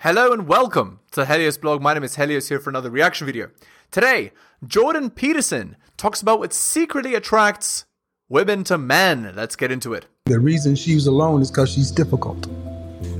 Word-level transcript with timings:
Hello 0.00 0.30
and 0.30 0.46
welcome 0.46 1.00
to 1.12 1.24
Helios 1.24 1.56
blog. 1.56 1.80
My 1.80 1.94
name 1.94 2.02
is 2.02 2.16
Helios 2.16 2.50
here 2.50 2.60
for 2.60 2.68
another 2.68 2.90
reaction 2.90 3.26
video. 3.26 3.48
Today, 3.90 4.30
Jordan 4.62 5.08
Peterson 5.08 5.74
talks 5.96 6.20
about 6.20 6.38
what 6.38 6.52
secretly 6.52 7.14
attracts 7.14 7.86
women 8.28 8.62
to 8.64 8.76
men. 8.76 9.32
Let's 9.34 9.56
get 9.56 9.72
into 9.72 9.94
it. 9.94 10.04
The 10.26 10.38
reason 10.38 10.76
she's 10.76 11.06
alone 11.06 11.40
is 11.40 11.50
because 11.50 11.72
she's 11.72 11.90
difficult. 11.90 12.46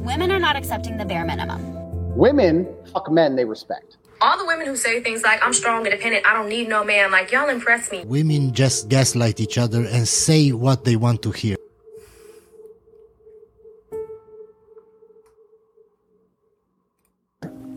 Women 0.01 0.31
are 0.31 0.39
not 0.39 0.55
accepting 0.55 0.99
the 0.99 1.07
bare 1.07 1.25
minimum. 1.25 2.15
Women 2.15 2.69
fuck 2.93 3.11
men 3.11 3.37
they 3.37 3.47
respect. 3.47 3.97
All 4.21 4.37
the 4.37 4.45
women 4.45 4.67
who 4.67 4.77
say 4.77 5.03
things 5.03 5.23
like, 5.23 5.43
I'm 5.43 5.55
strong, 5.55 5.87
independent, 5.87 6.27
I 6.27 6.35
don't 6.35 6.51
need 6.51 6.69
no 6.69 6.85
man, 6.85 7.11
like, 7.11 7.33
y'all 7.33 7.49
impress 7.49 7.91
me. 7.91 8.05
Women 8.05 8.53
just 8.53 8.91
gaslight 8.91 9.41
each 9.41 9.57
other 9.57 9.87
and 9.87 10.07
say 10.07 10.53
what 10.53 10.85
they 10.85 10.97
want 10.97 11.23
to 11.23 11.31
hear. 11.31 11.56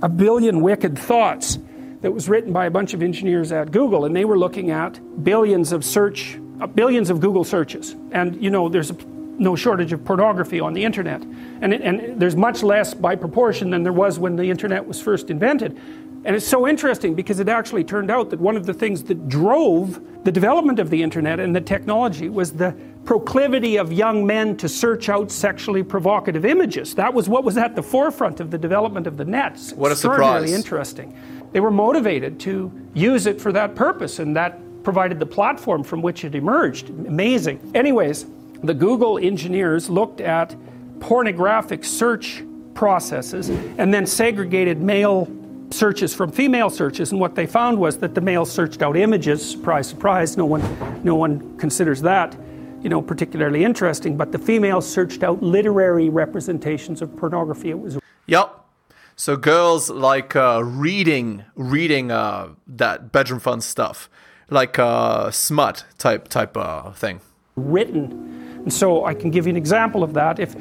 A 0.01 0.09
billion 0.09 0.61
wicked 0.61 0.97
thoughts 0.97 1.59
that 2.01 2.11
was 2.11 2.29
written 2.29 2.53
by 2.53 2.65
a 2.65 2.71
bunch 2.71 2.93
of 2.93 3.03
engineers 3.03 3.51
at 3.51 3.71
Google, 3.71 4.05
and 4.05 4.15
they 4.15 4.25
were 4.25 4.37
looking 4.37 4.71
at 4.71 4.99
billions 5.23 5.71
of 5.71 5.83
search, 5.83 6.39
uh, 6.61 6.67
billions 6.67 7.09
of 7.09 7.19
Google 7.19 7.43
searches. 7.43 7.95
And 8.11 8.41
you 8.41 8.49
know, 8.49 8.69
there's 8.69 8.91
a, 8.91 8.95
no 9.37 9.55
shortage 9.55 9.91
of 9.91 10.03
pornography 10.05 10.59
on 10.59 10.73
the 10.73 10.83
internet, 10.83 11.21
and, 11.61 11.73
it, 11.73 11.81
and 11.81 12.19
there's 12.19 12.35
much 12.35 12.63
less 12.63 12.93
by 12.93 13.15
proportion 13.15 13.69
than 13.69 13.83
there 13.83 13.93
was 13.93 14.19
when 14.19 14.35
the 14.35 14.49
internet 14.49 14.85
was 14.85 15.01
first 15.01 15.29
invented. 15.29 15.77
And 16.25 16.35
it's 16.35 16.47
so 16.47 16.67
interesting 16.67 17.15
because 17.15 17.39
it 17.39 17.47
actually 17.47 17.85
turned 17.85 18.11
out 18.11 18.29
that 18.31 18.39
one 18.39 18.57
of 18.57 18.65
the 18.65 18.73
things 18.73 19.03
that 19.03 19.29
drove 19.29 20.01
the 20.25 20.31
development 20.31 20.79
of 20.79 20.89
the 20.89 21.01
internet 21.01 21.39
and 21.39 21.55
the 21.55 21.61
technology 21.61 22.27
was 22.27 22.51
the 22.51 22.75
proclivity 23.09 23.77
of 23.77 23.91
young 23.91 24.23
men 24.23 24.55
to 24.55 24.69
search 24.69 25.09
out 25.09 25.31
sexually 25.31 25.81
provocative 25.81 26.45
images. 26.45 26.93
That 26.93 27.11
was 27.11 27.27
what 27.27 27.43
was 27.43 27.57
at 27.57 27.75
the 27.75 27.81
forefront 27.81 28.39
of 28.39 28.51
the 28.51 28.57
development 28.59 29.07
of 29.07 29.17
the 29.17 29.25
nets. 29.25 29.73
What 29.73 29.87
a 29.87 29.93
Extraordinarily 29.93 30.49
surprise. 30.49 30.55
interesting. 30.55 31.17
They 31.51 31.59
were 31.59 31.71
motivated 31.71 32.39
to 32.41 32.71
use 32.93 33.25
it 33.25 33.41
for 33.41 33.51
that 33.51 33.73
purpose, 33.73 34.19
and 34.19 34.35
that 34.35 34.59
provided 34.83 35.19
the 35.19 35.25
platform 35.25 35.83
from 35.83 36.03
which 36.03 36.23
it 36.23 36.35
emerged. 36.35 36.91
Amazing. 36.91 37.71
Anyways, 37.73 38.27
the 38.63 38.75
Google 38.75 39.17
engineers 39.17 39.89
looked 39.89 40.21
at 40.21 40.55
pornographic 40.99 41.83
search 41.85 42.43
processes 42.75 43.49
and 43.49 43.91
then 43.91 44.05
segregated 44.05 44.83
male 44.83 45.27
searches 45.71 46.13
from 46.13 46.31
female 46.31 46.69
searches 46.69 47.11
and 47.11 47.19
what 47.19 47.33
they 47.33 47.47
found 47.47 47.79
was 47.79 47.97
that 47.97 48.13
the 48.13 48.21
males 48.21 48.51
searched 48.51 48.81
out 48.81 48.97
images 48.97 49.51
surprise 49.51 49.87
surprise 49.87 50.35
no 50.35 50.43
one 50.43 50.63
no 51.03 51.13
one 51.13 51.55
considers 51.59 52.01
that 52.01 52.35
you 52.81 52.89
know 52.89 53.01
particularly 53.01 53.63
interesting 53.63 54.17
but 54.17 54.31
the 54.31 54.39
females 54.39 54.89
searched 54.89 55.23
out 55.23 55.41
literary 55.43 56.09
representations 56.09 57.01
of 57.01 57.15
pornography 57.17 57.69
it 57.69 57.79
was 57.79 57.97
Yup. 58.29 58.67
So 59.15 59.35
girls 59.35 59.89
like 59.89 60.35
uh, 60.35 60.61
reading, 60.63 61.43
reading 61.55 62.11
uh, 62.11 62.49
that 62.67 63.11
bedroom 63.11 63.39
fun 63.39 63.59
stuff, 63.59 64.07
like 64.49 64.77
uh, 64.77 65.31
smut 65.31 65.83
type 65.97 66.27
type 66.27 66.55
uh, 66.55 66.91
thing. 66.91 67.21
written 67.55 68.29
and 68.63 68.71
so 68.71 69.05
i 69.05 69.13
can 69.13 69.31
give 69.31 69.45
you 69.45 69.49
an 69.49 69.57
example 69.57 70.01
of 70.03 70.13
that 70.13 70.39
if 70.39 70.55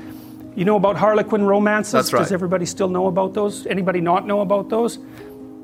you 0.56 0.64
know 0.64 0.76
about 0.76 0.96
harlequin 0.96 1.44
romances 1.44 2.12
right. 2.12 2.20
does 2.20 2.32
everybody 2.32 2.66
still 2.66 2.88
know 2.88 3.06
about 3.06 3.34
those 3.34 3.66
anybody 3.66 4.00
not 4.00 4.26
know 4.26 4.40
about 4.40 4.68
those 4.68 4.98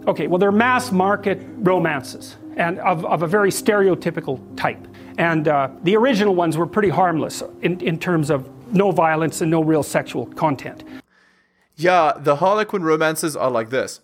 okay 0.06 0.26
well 0.28 0.38
they're 0.38 0.52
mass 0.52 0.92
market 0.92 1.40
romances 1.58 2.36
and 2.56 2.78
of, 2.80 3.04
of 3.06 3.22
a 3.22 3.26
very 3.26 3.50
stereotypical 3.50 4.38
type 4.56 4.86
and 5.18 5.48
uh, 5.48 5.68
the 5.82 5.96
original 5.96 6.34
ones 6.34 6.56
were 6.56 6.66
pretty 6.66 6.88
harmless 6.88 7.42
in, 7.62 7.80
in 7.80 7.98
terms 7.98 8.30
of 8.30 8.48
no 8.72 8.90
violence 8.90 9.40
and 9.40 9.50
no 9.50 9.62
real 9.62 9.82
sexual 9.82 10.26
content 10.26 10.82
Yeah, 11.76 12.12
the 12.16 12.36
Harlequin 12.36 12.82
romances 12.82 13.36
are 13.36 13.50
like 13.50 13.70
this. 13.70 14.00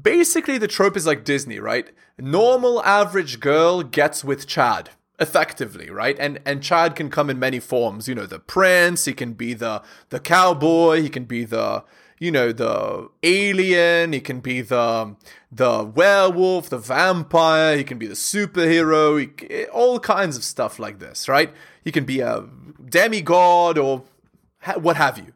Basically, 0.00 0.58
the 0.58 0.68
trope 0.68 0.96
is 0.96 1.06
like 1.06 1.24
Disney, 1.24 1.58
right? 1.58 1.90
Normal 2.18 2.82
average 2.84 3.40
girl 3.40 3.82
gets 3.82 4.22
with 4.24 4.46
Chad, 4.46 4.90
effectively, 5.18 5.90
right? 5.90 6.16
And 6.18 6.40
and 6.44 6.62
Chad 6.62 6.94
can 6.94 7.10
come 7.10 7.28
in 7.30 7.38
many 7.38 7.58
forms. 7.60 8.08
You 8.08 8.14
know, 8.14 8.26
the 8.26 8.38
prince. 8.38 9.06
He 9.06 9.12
can 9.12 9.32
be 9.32 9.54
the 9.54 9.82
the 10.10 10.20
cowboy. 10.20 11.02
He 11.02 11.08
can 11.08 11.24
be 11.24 11.44
the 11.44 11.84
you 12.18 12.30
know 12.30 12.52
the 12.52 13.08
alien. 13.22 14.12
He 14.12 14.20
can 14.20 14.40
be 14.40 14.60
the 14.60 15.16
the 15.50 15.84
werewolf, 15.84 16.68
the 16.68 16.78
vampire. 16.78 17.76
He 17.76 17.84
can 17.84 17.98
be 17.98 18.06
the 18.06 18.14
superhero. 18.14 19.18
He, 19.18 19.64
all 19.66 20.00
kinds 20.00 20.36
of 20.36 20.44
stuff 20.44 20.78
like 20.78 20.98
this, 20.98 21.28
right? 21.28 21.52
He 21.82 21.92
can 21.92 22.04
be 22.04 22.20
a 22.20 22.44
demigod 22.88 23.78
or 23.78 24.04
ha- 24.60 24.78
what 24.78 24.96
have 24.96 25.18
you. 25.18 25.32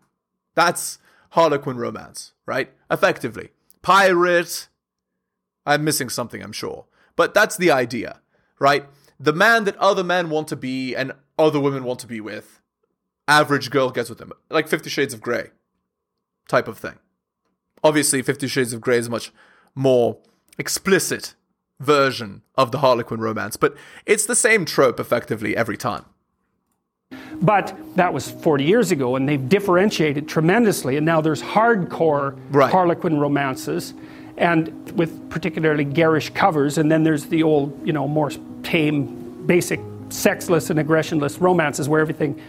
That's 0.54 0.98
Harlequin 1.30 1.76
romance, 1.76 2.32
right? 2.46 2.70
Effectively. 2.90 3.50
Pirate. 3.80 4.68
I'm 5.64 5.84
missing 5.84 6.08
something, 6.08 6.42
I'm 6.42 6.52
sure. 6.52 6.86
But 7.14 7.34
that's 7.34 7.56
the 7.56 7.70
idea, 7.70 8.20
right? 8.58 8.86
The 9.20 9.32
man 9.32 9.64
that 9.64 9.76
other 9.76 10.02
men 10.02 10.28
want 10.28 10.48
to 10.48 10.56
be 10.56 10.94
and 10.94 11.12
other 11.38 11.60
women 11.60 11.84
want 11.84 12.00
to 12.00 12.06
be 12.06 12.20
with, 12.20 12.60
average 13.28 13.70
girl 13.70 13.90
gets 13.90 14.10
with 14.10 14.20
him. 14.20 14.32
Like 14.50 14.66
Fifty 14.68 14.90
Shades 14.90 15.14
of 15.14 15.20
Grey 15.20 15.50
type 16.48 16.68
of 16.68 16.78
thing. 16.78 16.98
Obviously, 17.84 18.22
Fifty 18.22 18.46
Shades 18.48 18.72
of 18.72 18.80
Grey 18.80 18.98
is 18.98 19.06
a 19.08 19.10
much 19.10 19.32
more 19.74 20.18
explicit 20.58 21.34
version 21.80 22.42
of 22.54 22.70
the 22.70 22.78
Harlequin 22.78 23.20
romance, 23.20 23.56
but 23.56 23.74
it's 24.06 24.26
the 24.26 24.36
same 24.36 24.64
trope 24.64 25.00
effectively 25.00 25.56
every 25.56 25.76
time. 25.76 26.04
But 27.40 27.76
that 27.96 28.14
was 28.14 28.30
40 28.30 28.64
years 28.64 28.92
ago, 28.92 29.16
and 29.16 29.28
they've 29.28 29.48
differentiated 29.48 30.28
tremendously. 30.28 30.96
And 30.96 31.04
now 31.04 31.20
there's 31.20 31.42
hardcore 31.42 32.38
Right. 32.50 32.70
Harlequin 32.70 33.18
romances, 33.18 33.94
and 34.36 34.92
with 34.92 35.28
particularly 35.28 35.84
garish 35.84 36.30
covers. 36.30 36.78
And 36.78 36.90
then 36.90 37.02
there's 37.02 37.26
the 37.26 37.42
old, 37.42 37.86
you 37.86 37.92
know, 37.92 38.06
more 38.06 38.30
tame, 38.62 39.44
basic, 39.46 39.80
sexless 40.08 40.70
and 40.70 40.78
aggressionless 40.78 41.40
romances 41.40 41.88
where 41.88 42.00
everything 42.00 42.40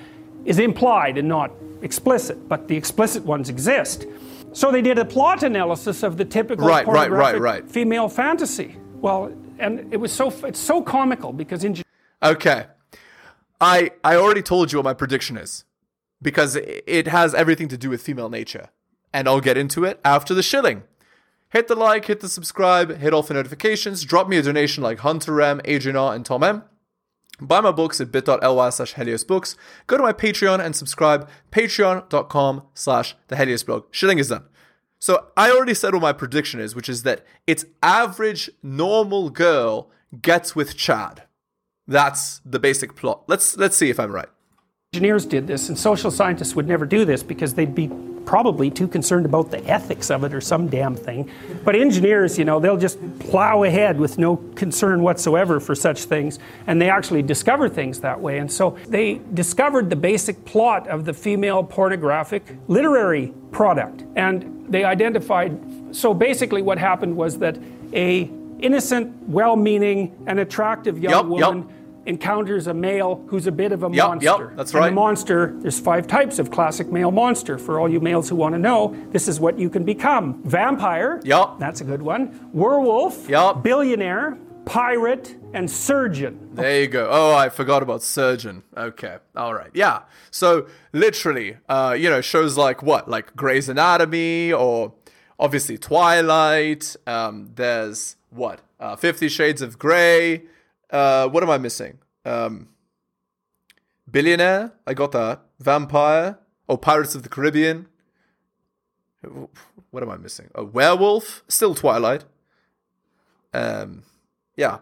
is 0.46 0.60
implied 0.60 1.18
and 1.18 1.28
not 1.28 1.52
explicit. 1.84 2.48
But 2.50 2.68
the 2.68 2.76
explicit 2.76 3.24
ones 3.26 3.50
exist. 3.50 4.06
So 4.54 4.72
they 4.72 4.82
did 4.82 5.00
a 5.00 5.06
plot 5.06 5.44
analysis 5.44 6.04
of 6.04 6.18
the 6.18 6.26
typical 6.26 6.68
Right, 6.68 6.86
right, 6.88 7.10
right, 7.10 7.10
pornographic 7.10 7.42
right. 7.42 7.72
female 7.72 8.08
fantasy. 8.10 8.78
Well, 9.02 9.32
and 9.60 9.92
it 9.94 9.98
was 9.98 10.12
so 10.12 10.30
it's 10.46 10.60
so 10.60 10.82
comical 10.82 11.34
because 11.34 11.64
in 11.64 11.82
Okay. 12.22 12.68
I 13.60 13.92
I 14.04 14.16
already 14.16 14.42
told 14.42 14.72
you 14.72 14.80
what 14.80 14.86
my 14.86 14.94
prediction 14.94 15.38
is 15.38 15.66
because 16.22 16.56
it 16.56 17.08
has 17.08 17.34
everything 17.34 17.68
to 17.68 17.78
do 17.78 17.90
with 17.90 18.02
female 18.02 18.30
nature. 18.30 18.70
And 19.14 19.28
I'll 19.28 19.42
get 19.42 19.58
into 19.58 19.84
it 19.84 20.00
after 20.04 20.34
the 20.34 20.42
shilling. 20.42 20.84
Hit 21.50 21.68
the 21.68 21.76
like, 21.76 22.06
hit 22.06 22.20
the 22.20 22.30
subscribe, 22.30 22.98
hit 22.98 23.14
all 23.14 23.22
the 23.22 23.36
notifications, 23.36 24.04
drop 24.04 24.28
me 24.28 24.38
a 24.38 24.42
donation 24.42 24.82
like 24.84 25.00
Hunter 25.00 25.40
M, 25.40 25.62
Adrian 25.66 25.96
R, 25.96 26.16
and 26.16 26.26
Tom 26.26 26.42
M. 26.44 26.64
Buy 27.46 27.62
my 27.62 27.72
books 27.72 28.00
at 28.02 28.12
bit.ly 28.12 28.70
slash 28.70 28.94
Helios 28.94 29.24
Books. 29.24 29.56
Go 29.88 29.98
to 29.98 30.04
my 30.04 30.14
Patreon 30.14 30.64
and 30.64 30.76
subscribe. 30.76 31.30
Patreon.com 31.52 32.64
slash 32.74 33.16
the. 33.28 33.84
Shilling 33.92 34.20
is 34.20 34.30
done. 34.30 34.46
So 35.00 35.28
I 35.36 35.52
already 35.52 35.74
said 35.74 35.94
what 35.94 36.02
my 36.02 36.14
prediction 36.14 36.62
is, 36.62 36.76
which 36.76 36.88
is 36.88 37.04
that 37.04 37.26
its 37.46 37.66
average 37.82 38.50
normal 38.62 39.30
girl 39.30 39.92
gets 40.22 40.56
with 40.56 40.78
Chad. 40.78 41.24
That's 41.86 42.40
the 42.46 42.60
basic 42.60 42.96
plot. 42.96 43.24
Let's 43.28 43.58
let's 43.58 43.76
see 43.76 43.90
if 43.90 44.00
I'm 44.00 44.14
right. 44.14 44.30
engineers 44.94 45.26
did 45.26 45.48
this, 45.48 45.68
and 45.68 45.78
social 45.78 46.10
scientists 46.10 46.56
would 46.56 46.68
never 46.68 46.86
do 46.86 47.04
this 47.04 47.22
because 47.22 47.56
they'd 47.56 47.76
be 47.76 47.88
probably 48.26 48.70
too 48.70 48.88
concerned 48.88 49.26
about 49.26 49.52
the 49.52 49.64
ethics 49.66 50.10
of 50.10 50.24
it 50.24 50.34
or 50.34 50.42
some 50.42 50.68
damn 50.68 50.96
thing. 50.96 51.30
But 51.64 51.76
engineers, 51.76 52.38
you 52.38 52.46
know, 52.46 52.60
they'll 52.60 52.78
just 52.78 52.98
plow 53.20 53.64
ahead 53.64 54.00
with 54.00 54.18
no 54.18 54.38
concern 54.56 55.02
whatsoever 55.02 55.60
for 55.60 55.76
such 55.76 56.06
things, 56.06 56.40
and 56.68 56.82
they 56.82 56.90
actually 56.90 57.22
discover 57.22 57.70
things 57.70 58.00
that 58.02 58.20
way. 58.20 58.40
And 58.40 58.52
so 58.52 58.78
they 58.88 59.22
discovered 59.34 59.90
the 59.90 59.96
basic 59.96 60.46
plot 60.46 60.88
of 60.88 61.06
the 61.06 61.14
female 61.14 61.64
pornographic 61.64 62.44
literary 62.68 63.34
product, 63.52 64.04
and 64.16 64.66
they 64.70 64.84
identified. 64.84 65.60
So 65.92 66.14
basically, 66.14 66.62
what 66.62 66.78
happened 66.78 67.16
was 67.16 67.38
that 67.40 67.58
a 67.94 68.30
innocent, 68.60 69.14
well-meaning, 69.28 70.16
and 70.26 70.40
attractive 70.40 70.98
young 70.98 71.12
yup. 71.12 71.26
woman 71.26 71.70
encounters 72.06 72.68
a 72.68 72.74
male 72.74 73.24
who's 73.28 73.48
a 73.48 73.52
bit 73.52 73.72
of 73.72 73.84
a 73.84 73.90
Yup, 73.92 74.10
monster. 74.10 74.26
yup, 74.26 74.56
that's 74.56 74.72
And 74.72 74.80
right. 74.82 74.90
the 74.90 74.96
monster, 74.96 75.54
there's 75.60 75.80
five 75.80 76.08
types 76.08 76.40
of 76.40 76.52
classic 76.52 76.92
male 76.92 77.12
monster. 77.12 77.58
For 77.58 77.80
all 77.80 77.90
you 77.90 78.00
males 78.00 78.30
who 78.30 78.36
want 78.36 78.54
to 78.56 78.60
know, 78.60 78.96
this 79.12 79.28
is 79.28 79.40
what 79.40 79.58
you 79.60 79.70
can 79.70 79.84
become 79.84 80.42
vampire. 80.44 81.22
Yup. 81.24 81.60
That's 81.60 81.82
a 81.82 81.84
good 81.84 82.02
one. 82.02 82.50
Werewolf. 82.54 83.30
Yup. 83.30 83.64
Billionaire. 83.64 84.38
Pirate. 84.66 85.36
And 85.54 85.70
surgeon. 85.70 86.50
There 86.54 86.82
you 86.82 86.88
go. 86.88 87.08
Oh, 87.12 87.34
I 87.36 87.50
forgot 87.50 87.84
about 87.84 88.02
Surgeon. 88.02 88.64
Okay. 88.76 89.18
All 89.36 89.54
right. 89.54 89.70
Yeah. 89.74 90.02
So 90.32 90.66
literally, 90.94 91.58
uh, 91.70 91.96
you 92.00 92.10
know, 92.10 92.22
shows 92.22 92.58
like 92.58 92.82
what? 92.82 93.08
Like 93.10 93.36
Grey's 93.36 93.70
Anatomy 93.70 94.52
or 94.52 94.94
obviously 95.40 95.78
Twilight. 95.78 96.96
Um, 97.06 97.52
there's 97.56 98.16
what? 98.32 98.62
Uh, 98.80 98.96
Fifty 98.96 99.30
Shades 99.30 99.62
of 99.62 99.78
Grey. 99.78 100.44
Uh, 100.94 101.28
what 101.28 101.44
am 101.44 101.50
I 101.50 101.58
missing? 101.58 101.98
Um, 102.24 102.70
Billionaire. 104.10 104.72
I 104.88 104.94
got 104.94 105.12
that. 105.12 105.42
Vampire. 105.60 106.38
Oh, 106.70 106.78
Pirates 106.78 107.16
of 107.16 107.24
the 107.24 107.30
Caribbean. 107.30 107.88
What 109.92 110.04
am 110.04 110.10
I 110.10 110.18
missing? 110.18 110.50
A 110.56 110.64
werewolf, 110.64 111.44
still 111.48 111.76
Twilight. 111.76 112.26
Um, 113.54 114.04
yeah, 114.56 114.80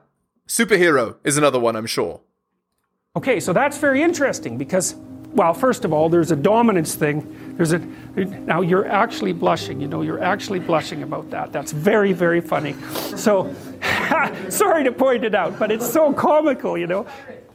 superhero 0.48 1.18
is 1.24 1.38
another 1.38 1.60
one, 1.60 1.76
I'm 1.76 1.86
sure. 1.86 2.22
Okay, 3.16 3.40
so 3.40 3.54
that's 3.54 3.78
very 3.78 4.02
interesting 4.02 4.58
because, 4.58 4.96
well, 5.34 5.54
first 5.54 5.86
of 5.86 5.92
all, 5.92 6.08
there's 6.10 6.32
a 6.32 6.36
dominance 6.36 6.96
thing. 6.96 7.56
There's 7.58 7.74
a 7.74 7.80
now 7.80 8.62
you're 8.62 8.88
actually 8.88 9.34
blushing. 9.34 9.82
You 9.82 9.88
know, 9.88 10.02
you're 10.02 10.24
actually 10.24 10.60
blushing 10.60 11.04
about 11.04 11.30
that. 11.32 11.52
That's 11.52 11.72
very, 11.72 12.14
very 12.14 12.42
funny. 12.42 12.76
So, 13.16 13.54
sorry 14.50 14.84
to 14.84 14.92
point 14.92 15.24
it 15.24 15.36
out, 15.36 15.58
but 15.60 15.72
it's 15.72 15.90
so 15.90 16.14
comical. 16.14 16.78
You 16.78 16.88
know, 16.88 17.06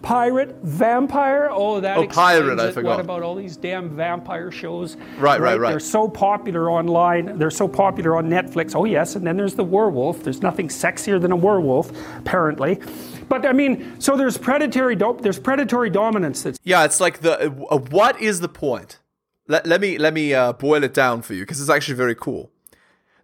pirate, 0.02 0.54
vampire. 0.62 1.48
Oh, 1.50 1.80
that. 1.80 1.98
Oh, 1.98 2.06
pirate, 2.06 2.58
I 2.60 2.72
forgot. 2.72 2.96
What 2.96 3.00
about 3.00 3.22
all 3.22 3.34
these 3.34 3.56
damn 3.56 3.94
vampire 3.96 4.50
shows? 4.50 4.96
Right, 5.18 5.40
right, 5.40 5.58
right. 5.58 5.70
They're 5.70 5.80
so 5.80 6.08
popular 6.08 6.70
online. 6.70 7.38
They're 7.38 7.50
so 7.50 7.68
popular 7.68 8.16
on 8.16 8.28
Netflix. 8.28 8.74
Oh 8.74 8.84
yes, 8.84 9.16
and 9.16 9.26
then 9.26 9.36
there's 9.36 9.54
the 9.54 9.64
werewolf. 9.64 10.22
There's 10.22 10.42
nothing 10.42 10.68
sexier 10.68 11.20
than 11.20 11.32
a 11.32 11.36
werewolf, 11.36 11.90
apparently. 12.18 12.80
But 13.28 13.44
I 13.44 13.52
mean, 13.52 14.00
so 14.00 14.16
there's 14.16 14.38
predatory. 14.38 14.96
Do- 14.96 15.18
there's 15.20 15.38
predatory 15.38 15.90
dominance 15.90 16.42
that's 16.42 16.58
Yeah, 16.62 16.84
it's 16.84 17.00
like 17.00 17.20
the 17.20 17.50
uh, 17.70 17.78
what 17.78 18.20
is 18.20 18.40
the 18.40 18.48
point? 18.48 19.00
Let, 19.48 19.66
let 19.66 19.80
me 19.80 19.98
let 19.98 20.12
me 20.14 20.34
uh, 20.34 20.52
boil 20.52 20.82
it 20.84 20.94
down 20.94 21.22
for 21.22 21.34
you 21.34 21.42
because 21.42 21.60
it's 21.60 21.70
actually 21.70 21.96
very 21.96 22.14
cool. 22.14 22.50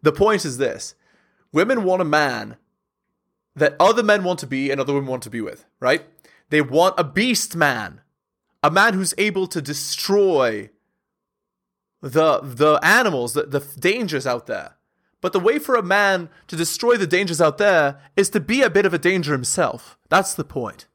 The 0.02 0.12
point 0.12 0.44
is 0.44 0.58
this: 0.58 0.94
women 1.52 1.85
want 1.85 2.02
a 2.02 2.05
man 2.05 2.56
that 3.54 3.76
other 3.78 4.02
men 4.02 4.25
want 4.25 4.38
to 4.40 4.46
be 4.46 4.70
and 4.70 4.81
other 4.81 4.94
women 4.94 5.08
want 5.08 5.22
to 5.25 5.31
be 5.31 5.40
with, 5.40 5.64
right? 5.81 6.04
They 6.50 6.60
want 6.60 6.94
a 6.99 7.04
beast 7.04 7.56
man, 7.56 8.00
a 8.62 8.70
man 8.70 8.94
who's 8.94 9.14
able 9.19 9.46
to 9.49 9.62
destroy 9.62 10.70
the 12.00 12.40
the 12.40 12.81
animals, 12.82 13.34
the, 13.34 13.44
the 13.44 13.60
dangers 13.78 14.26
out 14.26 14.46
there. 14.46 14.76
But 15.20 15.32
the 15.32 15.40
way 15.40 15.58
for 15.58 15.76
a 15.76 15.82
man 15.82 16.28
to 16.49 16.56
destroy 16.56 16.96
the 16.96 17.06
dangers 17.06 17.40
out 17.40 17.58
there 17.58 18.00
is 18.16 18.28
to 18.31 18.40
be 18.40 18.60
a 18.60 18.70
bit 18.70 18.84
of 18.84 18.93
a 18.93 18.99
danger 18.99 19.32
himself. 19.32 19.96
That's 20.08 20.34
the 20.34 20.44
point. 20.44 20.87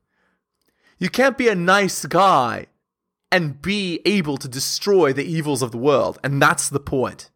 You 0.99 1.09
can't 1.09 1.37
be 1.37 1.47
a 1.47 1.55
nice 1.55 2.05
guy 2.05 2.67
and 3.31 3.61
be 3.61 4.01
able 4.05 4.37
to 4.37 4.47
destroy 4.47 5.13
the 5.13 5.23
evils 5.23 5.61
of 5.61 5.71
the 5.71 5.77
world. 5.77 6.19
And 6.23 6.41
that's 6.41 6.69
the 6.69 6.79
point. 6.79 7.29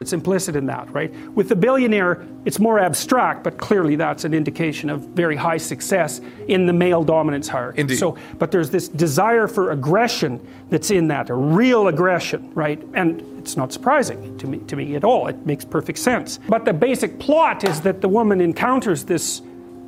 It's 0.00 0.12
implicit 0.12 0.54
in 0.54 0.66
that, 0.66 0.88
right? 0.92 1.12
With 1.34 1.48
the 1.48 1.56
billionaire, 1.56 2.24
it's 2.44 2.60
more 2.60 2.78
abstract, 2.78 3.42
but 3.42 3.58
clearly 3.58 3.96
that's 3.96 4.24
an 4.24 4.32
indication 4.32 4.90
of 4.90 5.00
very 5.00 5.34
high 5.34 5.56
success 5.56 6.20
in 6.46 6.66
the 6.66 6.72
male 6.72 7.02
dominance 7.02 7.48
hierarchy. 7.48 7.80
Indeed. 7.80 7.96
So, 7.96 8.16
but 8.38 8.52
there's 8.52 8.70
this 8.70 8.86
desire 8.86 9.48
for 9.48 9.72
aggression 9.72 10.46
that's 10.70 10.92
in 10.92 11.08
that, 11.08 11.30
a 11.30 11.34
real 11.34 11.88
aggression, 11.88 12.52
right? 12.54 12.80
And 12.94 13.20
it's 13.40 13.56
not 13.56 13.72
surprising 13.72 14.38
to 14.38 14.46
me, 14.46 14.58
to 14.68 14.76
me 14.76 14.94
at 14.94 15.02
all. 15.02 15.26
It 15.26 15.44
makes 15.44 15.64
perfect 15.64 15.98
sense. 15.98 16.38
But 16.48 16.64
the 16.64 16.72
basic 16.72 17.18
plot 17.18 17.64
is 17.64 17.80
that 17.80 18.00
the 18.00 18.08
woman 18.08 18.40
encounters 18.40 19.04
this 19.04 19.42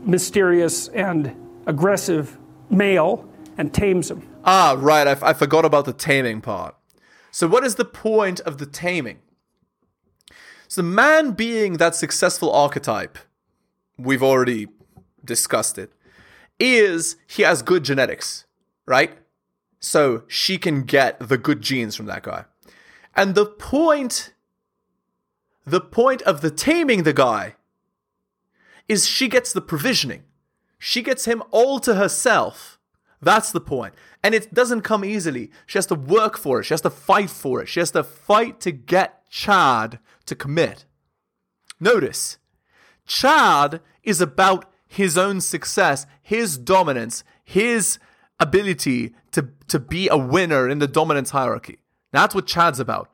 mysterious 0.05 0.89
and 0.89 1.33
aggressive 1.67 2.37
male 2.69 3.31
and 3.59 3.73
tames 3.73 4.11
him. 4.11 4.29
Ah, 4.45 4.75
right. 4.77 5.07
I, 5.07 5.13
f- 5.13 5.23
I 5.23 5.35
forgot 5.35 5.65
about 5.65 5.85
the 5.85 5.93
taming 5.93 6.41
part. 6.41 6.75
So, 7.31 7.47
what 7.47 7.63
is 7.63 7.77
the 7.77 7.85
point 7.85 8.41
of 8.41 8.59
the 8.59 8.67
taming? 8.67 9.19
So, 10.71 10.83
the 10.83 10.89
man 10.89 11.33
being 11.33 11.79
that 11.79 11.97
successful 11.97 12.53
archetype, 12.53 13.19
we've 13.99 14.23
already 14.23 14.69
discussed 15.25 15.79
it, 15.79 15.93
is 16.61 17.17
he 17.27 17.43
has 17.43 17.61
good 17.61 17.83
genetics, 17.83 18.45
right? 18.87 19.19
So, 19.81 20.23
she 20.29 20.59
can 20.59 20.85
get 20.85 21.19
the 21.19 21.37
good 21.37 21.61
genes 21.61 21.97
from 21.97 22.07
that 22.07 22.23
guy. 22.23 22.45
And 23.17 23.35
the 23.35 23.47
point, 23.47 24.33
the 25.67 25.81
point 25.81 26.23
of 26.23 26.41
the 26.41 26.53
taming 26.53 27.03
the 27.03 27.13
guy 27.13 27.57
is 28.87 29.09
she 29.09 29.27
gets 29.27 29.53
the 29.53 29.61
provisioning. 29.61 30.23
She 30.79 31.03
gets 31.03 31.25
him 31.25 31.43
all 31.51 31.81
to 31.81 31.97
herself. 31.97 32.79
That's 33.21 33.51
the 33.51 33.61
point. 33.61 33.95
And 34.23 34.37
it 34.37 34.55
doesn't 34.55 34.83
come 34.83 35.05
easily. 35.05 35.51
She 35.67 35.79
has 35.79 35.87
to 35.87 35.97
work 35.97 36.39
for 36.39 36.61
it. 36.61 36.65
She 36.65 36.75
has 36.75 36.81
to 36.83 36.91
fight 36.91 37.29
for 37.29 37.61
it. 37.61 37.67
She 37.67 37.81
has 37.81 37.91
to 37.91 38.05
fight 38.05 38.61
to 38.61 38.71
get 38.71 39.29
Chad 39.31 39.99
to 40.31 40.35
commit. 40.35 40.87
Notice, 41.79 42.39
Chad 43.07 43.81
is 44.03 44.21
about 44.21 44.65
his 44.87 45.19
own 45.19 45.41
success, 45.41 46.07
his 46.23 46.57
dominance, 46.57 47.23
his 47.45 47.99
ability 48.39 49.15
to, 49.33 49.51
to 49.69 49.79
be 49.79 50.09
a 50.09 50.17
winner 50.17 50.69
in 50.69 50.79
the 50.79 50.89
dominance 50.89 51.31
hierarchy. 51.31 51.79
That's 52.13 52.35
what 52.35 52.47
Chad's 52.47 52.81
about. 52.81 53.11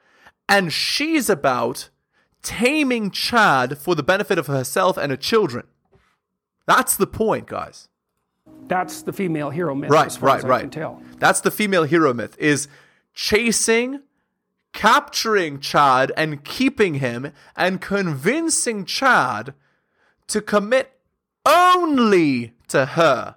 And 0.49 0.73
she's 0.73 1.29
about 1.29 1.91
taming 2.43 3.11
Chad 3.11 3.77
for 3.79 3.95
the 3.95 4.03
benefit 4.03 4.39
of 4.39 4.47
herself 4.47 4.97
and 4.97 5.11
her 5.11 5.17
children. 5.17 5.67
That's 6.67 6.97
the 6.97 7.07
point, 7.07 7.47
guys. 7.47 7.89
That's 8.69 9.03
the 9.03 9.13
female 9.13 9.51
hero 9.51 9.75
myth, 9.75 9.91
Right, 9.91 10.17
right, 10.21 10.43
right. 10.43 10.71
That's 11.19 11.41
the 11.41 11.51
female 11.51 11.85
hero 11.85 12.15
myth 12.15 12.37
is 12.39 12.69
chasing, 13.15 14.01
capturing 14.77 15.59
Chad 15.59 16.13
and 16.17 16.45
keeping 16.45 16.95
him 16.97 17.33
and 17.57 17.81
convincing 17.81 18.85
Chad 18.85 19.55
to 20.29 20.41
commit 20.41 20.93
only 21.45 22.53
to 22.69 22.85
her. 22.87 23.37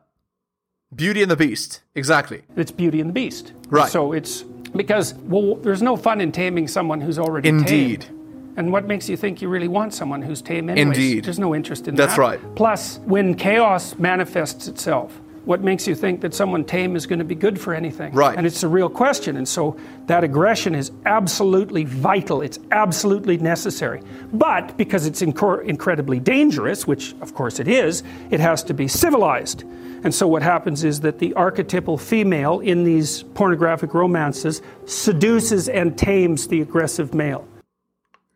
Beauty 0.93 1.21
and 1.21 1.31
the 1.31 1.37
Beast. 1.37 1.81
Exactly. 1.95 2.43
It's 2.55 2.71
Beauty 2.71 2.99
and 2.99 3.09
the 3.09 3.13
Beast. 3.13 3.53
Right. 3.69 3.89
So 3.89 4.11
it's 4.11 4.41
because 4.75 5.13
well, 5.13 5.55
there's 5.55 5.81
no 5.81 5.95
fun 5.95 6.19
in 6.19 6.31
taming 6.31 6.67
someone 6.67 6.99
who's 6.99 7.17
already 7.17 7.49
Indeed. 7.49 8.01
tamed. 8.01 8.15
And 8.57 8.73
what 8.73 8.85
makes 8.85 9.07
you 9.07 9.15
think 9.15 9.41
you 9.41 9.47
really 9.47 9.69
want 9.69 9.93
someone 9.93 10.21
who's 10.21 10.41
tame 10.41 10.69
anyways? 10.69 10.97
Indeed. 10.97 11.23
There's 11.23 11.39
no 11.39 11.55
interest 11.55 11.87
in 11.87 11.95
That's 11.95 12.15
that. 12.15 12.21
right. 12.21 12.55
Plus, 12.55 12.99
when 13.05 13.33
chaos 13.35 13.97
manifests 13.97 14.67
itself, 14.67 15.21
what 15.45 15.61
makes 15.61 15.87
you 15.87 15.95
think 15.95 16.21
that 16.21 16.33
someone 16.33 16.63
tame 16.63 16.95
is 16.95 17.05
going 17.05 17.19
to 17.19 17.25
be 17.25 17.35
good 17.35 17.59
for 17.59 17.73
anything? 17.73 18.13
Right. 18.13 18.37
And 18.37 18.45
it's 18.45 18.63
a 18.63 18.67
real 18.67 18.89
question. 18.89 19.37
And 19.37 19.47
so 19.47 19.77
that 20.07 20.23
aggression 20.23 20.75
is 20.75 20.91
absolutely 21.05 21.85
vital. 21.85 22.41
It's 22.41 22.59
absolutely 22.71 23.37
necessary. 23.37 24.01
But 24.33 24.77
because 24.77 25.05
it's 25.05 25.21
incor- 25.21 25.63
incredibly 25.65 26.19
dangerous, 26.19 26.85
which 26.87 27.13
of 27.21 27.33
course 27.33 27.59
it 27.59 27.67
is, 27.67 28.03
it 28.29 28.39
has 28.39 28.63
to 28.63 28.73
be 28.73 28.87
civilized. 28.87 29.63
And 30.03 30.13
so 30.13 30.27
what 30.27 30.41
happens 30.41 30.83
is 30.83 31.01
that 31.01 31.19
the 31.19 31.33
archetypal 31.33 31.97
female 31.97 32.59
in 32.61 32.83
these 32.83 33.23
pornographic 33.33 33.93
romances 33.93 34.61
seduces 34.85 35.67
and 35.67 35.97
tames 35.97 36.47
the 36.47 36.61
aggressive 36.61 37.13
male. 37.13 37.47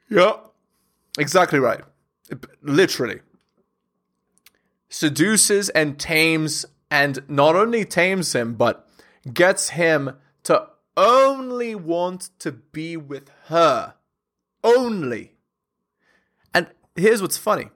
Yeah. 0.09 0.33
Exactly 1.17 1.59
right. 1.59 1.81
Literally. 2.61 3.21
Seduces 4.89 5.69
and 5.69 5.97
tames, 5.99 6.65
and 6.93 7.27
not 7.27 7.55
only 7.55 7.85
tames 7.85 8.33
him, 8.33 8.53
but 8.53 8.87
gets 9.33 9.69
him 9.69 10.15
to 10.43 10.67
only 10.95 11.73
want 11.73 12.29
to 12.37 12.51
be 12.51 12.95
with 12.95 13.31
her. 13.45 13.95
Only. 14.63 15.33
And 16.53 16.67
here's 16.95 17.19
what's 17.19 17.35
funny. 17.35 17.69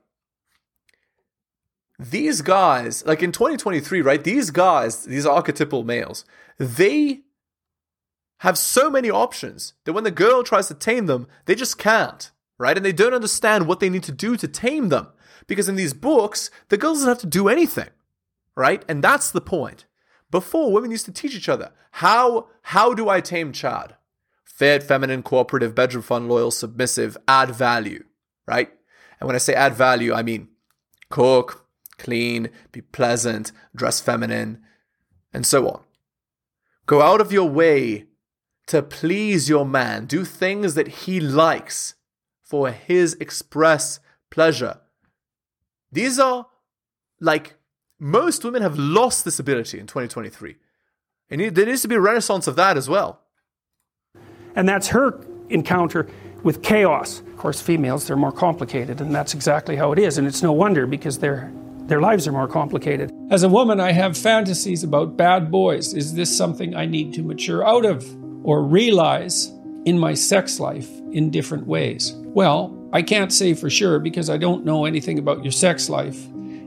These 1.98 2.44
guys, 2.44 3.04
like 3.08 3.24
in 3.24 3.32
2023, 3.32 4.02
right? 4.02 4.24
These 4.24 4.52
guys, 4.52 5.06
these 5.06 5.26
archetypal 5.26 5.84
males, 5.84 6.24
they 6.60 7.22
have 8.42 8.56
so 8.56 8.88
many 8.92 9.10
options 9.10 9.74
that 9.86 9.94
when 9.94 10.04
the 10.04 10.12
girl 10.12 10.44
tries 10.44 10.68
to 10.68 10.76
tame 10.76 11.08
them, 11.08 11.26
they 11.46 11.56
just 11.56 11.80
can't, 11.80 12.30
right? 12.60 12.78
And 12.78 12.86
they 12.86 12.94
don't 12.94 13.16
understand 13.16 13.66
what 13.66 13.80
they 13.80 13.90
need 13.90 14.04
to 14.04 14.12
do 14.12 14.38
to 14.38 14.48
tame 14.48 14.90
them. 14.90 15.08
Because 15.48 15.68
in 15.68 15.76
these 15.76 15.96
books, 15.96 16.52
the 16.70 16.78
girl 16.78 16.94
doesn't 16.94 17.08
have 17.08 17.18
to 17.20 17.26
do 17.26 17.48
anything, 17.48 17.90
right? 18.58 18.84
And 18.90 19.04
that's 19.04 19.32
the 19.32 19.40
point. 19.40 19.86
Before, 20.30 20.74
women 20.74 20.92
used 20.92 21.06
to 21.06 21.14
teach 21.14 21.36
each 21.36 21.48
other 21.48 21.72
how 21.92 22.50
how 22.64 22.94
do 22.94 23.08
I 23.08 23.22
tame 23.22 23.54
Chad? 23.54 23.96
Fit, 24.44 24.84
feminine, 24.84 25.24
cooperative, 25.24 25.74
bedroom 25.74 26.04
fun, 26.04 26.28
loyal, 26.28 26.52
submissive, 26.52 27.16
add 27.28 27.52
value, 27.52 28.04
right? 28.48 28.70
And 29.20 29.28
when 29.28 29.36
I 29.36 29.40
say 29.40 29.54
add 29.54 29.76
value, 29.76 30.14
I 30.14 30.24
mean 30.24 30.50
cook, 31.10 31.66
clean, 31.98 32.50
be 32.72 32.82
pleasant, 32.82 33.52
dress 33.76 34.02
feminine, 34.02 34.60
and 35.32 35.46
so 35.46 35.70
on. 35.70 35.82
Go 36.88 37.02
out 37.02 37.22
of 37.22 37.32
your 37.32 37.48
way 37.48 38.06
to 38.66 38.82
please 38.82 39.48
your 39.48 39.66
man. 39.66 40.06
Do 40.06 40.26
things 40.26 40.74
that 40.74 40.88
he 40.88 41.20
likes 41.20 41.96
for 42.44 42.72
his 42.72 43.14
express 43.16 44.00
pleasure. 44.30 44.80
These 45.92 46.20
are 46.20 46.48
like 47.20 47.57
most 48.00 48.44
women 48.44 48.62
have 48.62 48.78
lost 48.78 49.26
this 49.26 49.40
ability 49.40 49.80
in 49.80 49.88
2023. 49.88 50.56
And 51.30 51.56
there 51.56 51.66
needs 51.66 51.82
to 51.82 51.88
be 51.88 51.96
a 51.96 52.00
renaissance 52.00 52.48
of 52.48 52.56
that 52.56 52.78
as 52.78 52.88
well. 52.88 53.22
And 54.56 54.68
that's 54.68 54.90
her 54.90 55.20
encounter 55.50 56.08
with 56.44 56.64
chaos. 56.64 57.20
Of 57.20 57.38
course, 57.38 57.62
females, 57.62 58.08
they're 58.08 58.16
more 58.16 58.32
complicated, 58.32 59.02
and 59.02 59.14
that's 59.14 59.34
exactly 59.34 59.76
how 59.76 59.92
it 59.92 60.00
is. 60.00 60.18
And 60.18 60.28
it's 60.28 60.42
no 60.42 60.54
wonder 60.54 60.88
because 60.88 61.20
their, 61.20 61.52
their 61.82 62.02
lives 62.02 62.28
are 62.28 62.32
more 62.32 62.48
complicated. 62.48 63.12
As 63.30 63.44
a 63.44 63.50
woman, 63.50 63.80
I 63.80 63.92
have 63.92 64.18
fantasies 64.18 64.84
about 64.84 65.18
bad 65.18 65.52
boys. 65.52 65.94
Is 65.94 66.14
this 66.14 66.36
something 66.36 66.76
I 66.76 66.86
need 66.86 67.14
to 67.16 67.22
mature 67.22 67.68
out 67.68 67.86
of 67.86 68.06
or 68.46 68.64
realize 68.64 69.52
in 69.86 70.00
my 70.00 70.14
sex 70.14 70.60
life 70.60 70.90
in 71.12 71.30
different 71.30 71.68
ways? 71.68 72.14
Well, 72.16 72.74
I 72.94 73.02
can't 73.02 73.34
say 73.34 73.54
for 73.54 73.70
sure 73.70 74.00
because 74.00 74.30
I 74.30 74.38
don't 74.38 74.64
know 74.64 74.86
anything 74.86 75.20
about 75.20 75.44
your 75.44 75.52
sex 75.52 75.90
life 75.90 76.18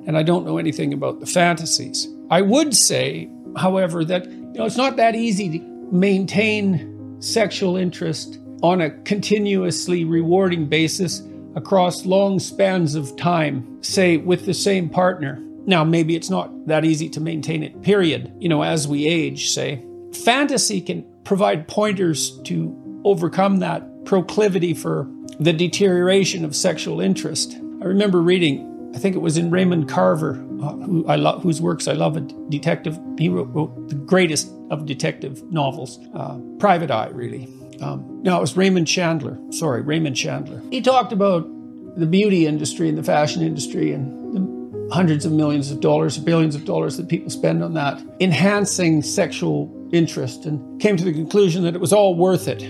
and 0.07 0.16
I 0.16 0.23
don't 0.23 0.45
know 0.45 0.59
anything 0.59 0.92
about 0.92 1.21
the 1.21 1.26
fantasies. 1.26 2.09
I 2.30 2.42
would 2.42 2.75
say, 2.75 3.30
however, 3.57 4.04
that 4.04 4.26
you 4.30 4.52
know 4.54 4.64
it's 4.64 4.76
not 4.76 4.97
that 4.97 5.14
easy 5.14 5.59
to 5.59 5.64
maintain 5.92 7.16
sexual 7.21 7.76
interest 7.76 8.38
on 8.62 8.80
a 8.80 8.90
continuously 8.90 10.04
rewarding 10.04 10.66
basis 10.66 11.23
across 11.57 12.07
long 12.07 12.38
spans 12.38 12.95
of 12.95 13.16
time, 13.16 13.83
say 13.83 14.16
with 14.16 14.47
the 14.47 14.54
same 14.54 14.88
partner. 14.88 15.42
Now, 15.66 15.85
maybe 15.85 16.16
it's 16.16 16.30
not 16.30 16.66
that 16.66 16.85
easy 16.85 17.09
to 17.11 17.21
maintain 17.21 17.62
it, 17.62 17.83
period, 17.83 18.33
you 18.38 18.49
know, 18.49 18.62
as 18.62 18.88
we 18.88 19.07
age, 19.07 19.50
say. 19.50 19.85
Fantasy 20.25 20.80
can 20.80 21.04
provide 21.25 21.69
pointers 21.69 22.40
to 22.42 22.76
overcome 23.04 23.59
that 23.59 24.04
proclivity 24.04 24.75
for 24.75 25.09
the 25.38 25.52
deterioration 25.52 26.45
of 26.45 26.57
sexual 26.57 27.00
interest. 27.00 27.57
I 27.80 27.85
remember 27.85 28.21
reading, 28.21 28.70
I 28.94 28.99
think 28.99 29.14
it 29.14 29.20
was 29.20 29.37
in 29.37 29.50
Raymond 29.50 29.88
Carver, 29.88 30.32
uh, 30.62 30.73
who 30.73 31.04
lo- 31.04 31.38
whose 31.38 31.61
works 31.61 31.87
I 31.87 31.92
love, 31.92 32.16
a 32.16 32.20
detective. 32.20 32.99
He 33.18 33.28
wrote, 33.28 33.49
wrote 33.49 33.88
the 33.88 33.94
greatest 33.94 34.50
of 34.70 34.87
detective 34.87 35.42
novels, 35.50 35.99
uh, 36.14 36.38
Private 36.59 36.90
Eye, 36.90 37.09
really. 37.09 37.49
Um, 37.80 38.23
no, 38.23 38.37
it 38.37 38.40
was 38.40 38.56
Raymond 38.56 38.87
Chandler. 38.87 39.38
Sorry, 39.50 39.80
Raymond 39.82 40.16
Chandler. 40.16 40.62
He 40.70 40.82
talked 40.82 41.12
about 41.12 41.49
the 41.97 42.06
beauty 42.06 42.47
industry 42.47 42.88
and 42.88 42.99
the 42.99 43.02
fashion 43.02 43.42
industry 43.42 43.92
and 43.92 44.35
the 44.35 44.94
hundreds 44.94 45.25
of 45.25 45.32
millions 45.32 45.70
of 45.70 45.80
dollars, 45.80 46.18
billions 46.18 46.54
of 46.54 46.64
dollars 46.64 46.97
that 46.97 47.09
people 47.09 47.30
spend 47.30 47.62
on 47.62 47.75
that, 47.75 48.02
enhancing 48.20 49.02
sexual 49.02 49.73
interest, 49.92 50.44
and 50.47 50.80
came 50.80 50.97
to 50.97 51.04
the 51.04 51.12
conclusion 51.12 51.62
that 51.62 51.75
it 51.75 51.80
was 51.80 51.92
all 51.92 52.16
worth 52.16 52.49
it 52.49 52.64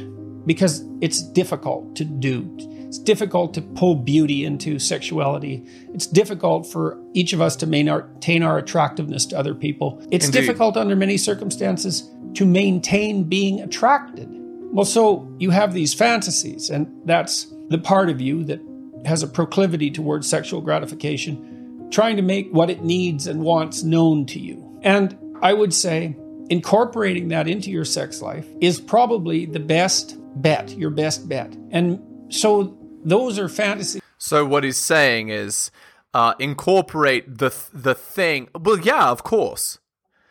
because 0.47 0.85
it's 1.01 1.23
difficult 1.23 1.97
to 1.97 2.05
do. 2.05 2.45
It's 2.91 2.99
difficult 2.99 3.55
to 3.55 3.63
pull 3.63 3.95
beauty 3.95 4.45
into 4.45 4.81
sexuality. 4.81 5.65
It's 5.95 6.09
difficult 6.09 6.67
for 6.67 7.01
each 7.13 7.33
of 7.33 7.41
us 7.41 7.55
to 7.59 7.67
maintain 7.69 8.43
our 8.43 8.59
attractiveness 8.59 9.27
to 9.27 9.39
other 9.39 9.55
people. 9.55 10.05
It's 10.11 10.27
Indeed. 10.27 10.41
difficult 10.41 10.77
under 10.77 10.97
many 10.97 11.17
circumstances 11.17 12.11
to 12.35 12.45
maintain 12.45 13.23
being 13.23 13.61
attracted. 13.61 14.29
Well, 14.73 14.85
so 14.85 15.33
you 15.39 15.51
have 15.51 15.73
these 15.73 15.95
fantasies, 15.95 16.69
and 16.69 16.91
that's 17.05 17.47
the 17.69 17.79
part 17.79 18.11
of 18.11 18.21
you 18.21 18.43
that 18.47 18.61
has 19.07 19.23
a 19.23 19.29
proclivity 19.29 19.93
towards 19.93 20.29
sexual 20.29 20.61
gratification, 20.61 21.91
trying 21.93 22.17
to 22.17 22.23
make 22.23 22.51
what 22.51 22.71
it 22.71 22.83
needs 22.83 23.29
and 23.29 23.41
wants 23.41 23.85
known 23.85 24.27
to 24.27 24.41
you. 24.41 24.81
And 24.83 25.17
I 25.41 25.53
would 25.53 25.73
say 25.73 26.17
incorporating 26.49 27.29
that 27.29 27.47
into 27.47 27.71
your 27.71 27.85
sex 27.85 28.21
life 28.21 28.49
is 28.61 28.81
probably 28.81 29.47
the 29.47 29.61
best 29.61 30.17
bet, 30.43 30.77
your 30.77 30.91
best 30.91 31.29
bet. 31.29 31.55
And 31.71 32.03
so 32.31 32.77
those 33.05 33.39
are 33.39 33.49
fantasies. 33.49 34.03
So 34.19 34.45
what 34.45 34.65
he's 34.65 34.77
saying 34.77 35.31
is 35.31 35.71
uh, 36.13 36.35
incorporate 36.39 37.39
the 37.39 37.51
th- 37.51 37.71
the 37.73 37.95
thing. 37.95 38.49
Well, 38.55 38.79
yeah, 38.79 39.11
of 39.11 39.23
course. 39.23 39.79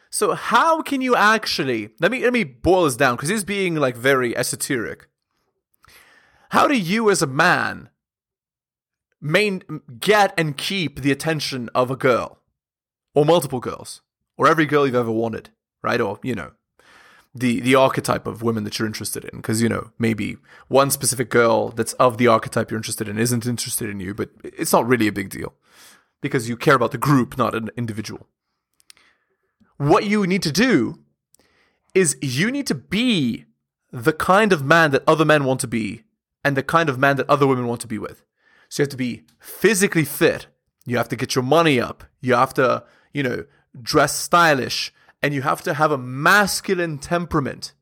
So 0.09 0.33
how 0.33 0.81
can 0.81 1.01
you 1.01 1.15
actually 1.15 1.89
let 1.99 2.11
me 2.11 2.23
let 2.23 2.33
me 2.33 2.43
boil 2.43 2.85
this 2.85 2.95
down 2.95 3.15
because 3.15 3.29
he's 3.29 3.43
being 3.43 3.75
like 3.75 3.95
very 3.95 4.35
esoteric. 4.35 5.07
How 6.49 6.67
do 6.67 6.77
you 6.77 7.09
as 7.09 7.21
a 7.21 7.27
man 7.27 7.89
main 9.21 9.61
get 9.99 10.33
and 10.37 10.57
keep 10.57 11.01
the 11.01 11.11
attention 11.11 11.69
of 11.75 11.91
a 11.91 11.95
girl 11.95 12.39
or 13.13 13.25
multiple 13.25 13.59
girls 13.59 14.01
or 14.37 14.47
every 14.47 14.65
girl 14.65 14.85
you've 14.85 14.95
ever 14.95 15.11
wanted, 15.11 15.49
right? 15.83 16.01
Or 16.01 16.19
you 16.23 16.35
know, 16.35 16.51
the 17.39 17.59
the 17.61 17.75
archetype 17.75 18.27
of 18.27 18.41
women 18.41 18.63
that 18.63 18.77
you're 18.77 18.87
interested 18.87 19.25
in. 19.25 19.37
Because 19.37 19.61
you 19.61 19.69
know 19.69 19.91
maybe 19.97 20.37
one 20.67 20.91
specific 20.91 21.29
girl 21.29 21.69
that's 21.69 21.93
of 21.93 22.17
the 22.17 22.27
archetype 22.27 22.71
you're 22.71 22.77
interested 22.77 23.07
in 23.07 23.17
isn't 23.17 23.45
interested 23.45 23.89
in 23.89 23.99
you 23.99 24.13
but 24.13 24.29
it's 24.43 24.73
not 24.73 24.87
really 24.87 25.07
a 25.07 25.11
big 25.11 25.29
deal 25.29 25.53
because 26.21 26.49
you 26.49 26.57
care 26.57 26.75
about 26.75 26.91
the 26.91 26.97
group 26.97 27.37
not 27.37 27.55
an 27.55 27.69
individual. 27.77 28.27
What 29.77 30.05
you 30.05 30.27
need 30.27 30.43
to 30.43 30.51
do 30.51 30.99
is 31.95 32.17
you 32.21 32.51
need 32.51 32.67
to 32.67 32.75
be 32.75 33.45
the 33.91 34.13
kind 34.13 34.53
of 34.53 34.63
man 34.63 34.91
that 34.91 35.03
other 35.07 35.25
men 35.25 35.45
want 35.45 35.59
to 35.61 35.67
be 35.67 36.03
and 36.43 36.55
the 36.55 36.63
kind 36.63 36.89
of 36.89 36.99
man 36.99 37.15
that 37.17 37.29
other 37.29 37.47
women 37.47 37.67
want 37.67 37.81
to 37.81 37.87
be 37.87 37.97
with. 37.97 38.23
So 38.67 38.81
you 38.81 38.83
have 38.83 38.91
to 38.91 38.97
be 38.97 39.23
physically 39.39 40.05
fit. 40.05 40.47
You 40.85 40.97
have 40.97 41.09
to 41.09 41.15
get 41.15 41.33
your 41.33 41.43
money 41.43 41.79
up. 41.79 42.03
You 42.21 42.35
have 42.35 42.53
to 42.55 42.83
you 43.13 43.23
know 43.23 43.45
dress 43.81 44.15
stylish 44.15 44.93
and 45.21 45.33
you 45.33 45.41
have 45.41 45.61
to 45.63 45.73
have 45.73 45.91
a 45.91 45.97
masculine 45.97 46.97
temperament. 46.97 47.73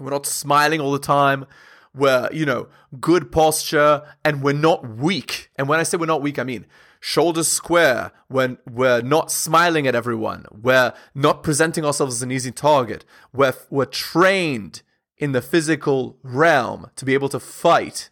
We're 0.00 0.10
not 0.10 0.26
smiling 0.26 0.80
all 0.80 0.92
the 0.92 0.98
time. 0.98 1.46
We're, 1.94 2.28
you 2.32 2.44
know, 2.44 2.68
good 3.00 3.32
posture 3.32 4.02
and 4.24 4.42
we're 4.42 4.52
not 4.52 4.88
weak. 4.88 5.50
And 5.56 5.68
when 5.68 5.80
I 5.80 5.82
say 5.82 5.96
we're 5.96 6.06
not 6.06 6.22
weak, 6.22 6.38
I 6.38 6.44
mean 6.44 6.66
shoulders 7.00 7.48
square 7.48 8.12
when 8.28 8.58
we're 8.68 9.02
not 9.02 9.30
smiling 9.30 9.86
at 9.86 9.94
everyone. 9.94 10.46
We're 10.50 10.92
not 11.14 11.42
presenting 11.42 11.84
ourselves 11.84 12.16
as 12.16 12.22
an 12.22 12.32
easy 12.32 12.52
target. 12.52 13.04
We're, 13.32 13.54
we're 13.70 13.84
trained 13.84 14.82
in 15.16 15.32
the 15.32 15.42
physical 15.42 16.18
realm 16.22 16.90
to 16.96 17.04
be 17.04 17.14
able 17.14 17.28
to 17.30 17.40
fight 17.40 18.10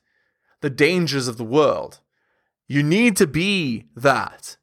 the 0.60 0.70
dangers 0.70 1.28
of 1.28 1.36
the 1.36 1.44
world. 1.44 2.00
You 2.66 2.82
need 2.82 3.16
to 3.18 3.26
be 3.26 3.86
that. 3.94 4.56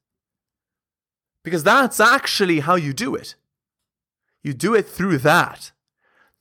Because 1.44 1.63
that's 1.63 2.00
actually 2.00 2.62
how 2.62 2.75
you 2.75 2.94
do 2.94 3.16
it. 3.16 3.36
You 4.43 4.53
do 4.53 4.75
it 4.75 4.88
through 4.88 5.19
that, 5.19 5.71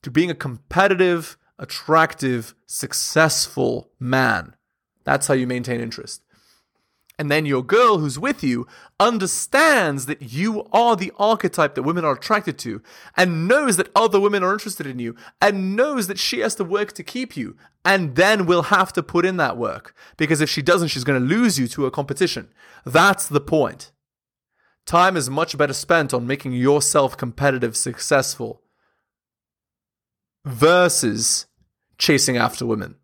to 0.02 0.10
being 0.10 0.30
a 0.30 0.34
competitive, 0.34 1.38
attractive, 1.58 2.54
successful 2.66 3.90
man. 4.00 4.56
That's 5.04 5.28
how 5.28 5.34
you 5.34 5.46
maintain 5.46 5.80
interest. 5.80 6.22
And 7.18 7.30
then 7.30 7.46
your 7.46 7.62
girl 7.62 7.98
who's 7.98 8.18
with 8.18 8.42
you 8.42 8.66
understands 8.98 10.06
that 10.06 10.32
you 10.32 10.66
are 10.72 10.96
the 10.96 11.12
archetype 11.18 11.76
that 11.76 11.84
women 11.84 12.04
are 12.04 12.14
attracted 12.14 12.58
to, 12.60 12.82
and 13.16 13.46
knows 13.46 13.76
that 13.76 13.90
other 13.94 14.18
women 14.18 14.42
are 14.42 14.54
interested 14.54 14.86
in 14.86 14.98
you, 14.98 15.14
and 15.40 15.76
knows 15.76 16.08
that 16.08 16.18
she 16.18 16.40
has 16.40 16.56
to 16.56 16.64
work 16.64 16.92
to 16.94 17.04
keep 17.04 17.36
you, 17.36 17.56
and 17.84 18.16
then 18.16 18.46
will 18.46 18.62
have 18.62 18.92
to 18.94 19.02
put 19.02 19.24
in 19.24 19.36
that 19.36 19.56
work. 19.56 19.94
Because 20.16 20.40
if 20.40 20.50
she 20.50 20.62
doesn't, 20.62 20.88
she's 20.88 21.04
going 21.04 21.20
to 21.20 21.34
lose 21.34 21.58
you 21.58 21.68
to 21.68 21.86
a 21.86 21.92
competition. 21.92 22.48
That's 22.84 23.28
the 23.28 23.40
point. 23.40 23.91
Time 24.86 25.16
is 25.16 25.30
much 25.30 25.56
better 25.56 25.72
spent 25.72 26.12
on 26.12 26.26
making 26.26 26.52
yourself 26.52 27.16
competitive, 27.16 27.76
successful, 27.76 28.62
versus 30.44 31.46
chasing 31.98 32.36
after 32.36 32.66
women. 32.66 32.96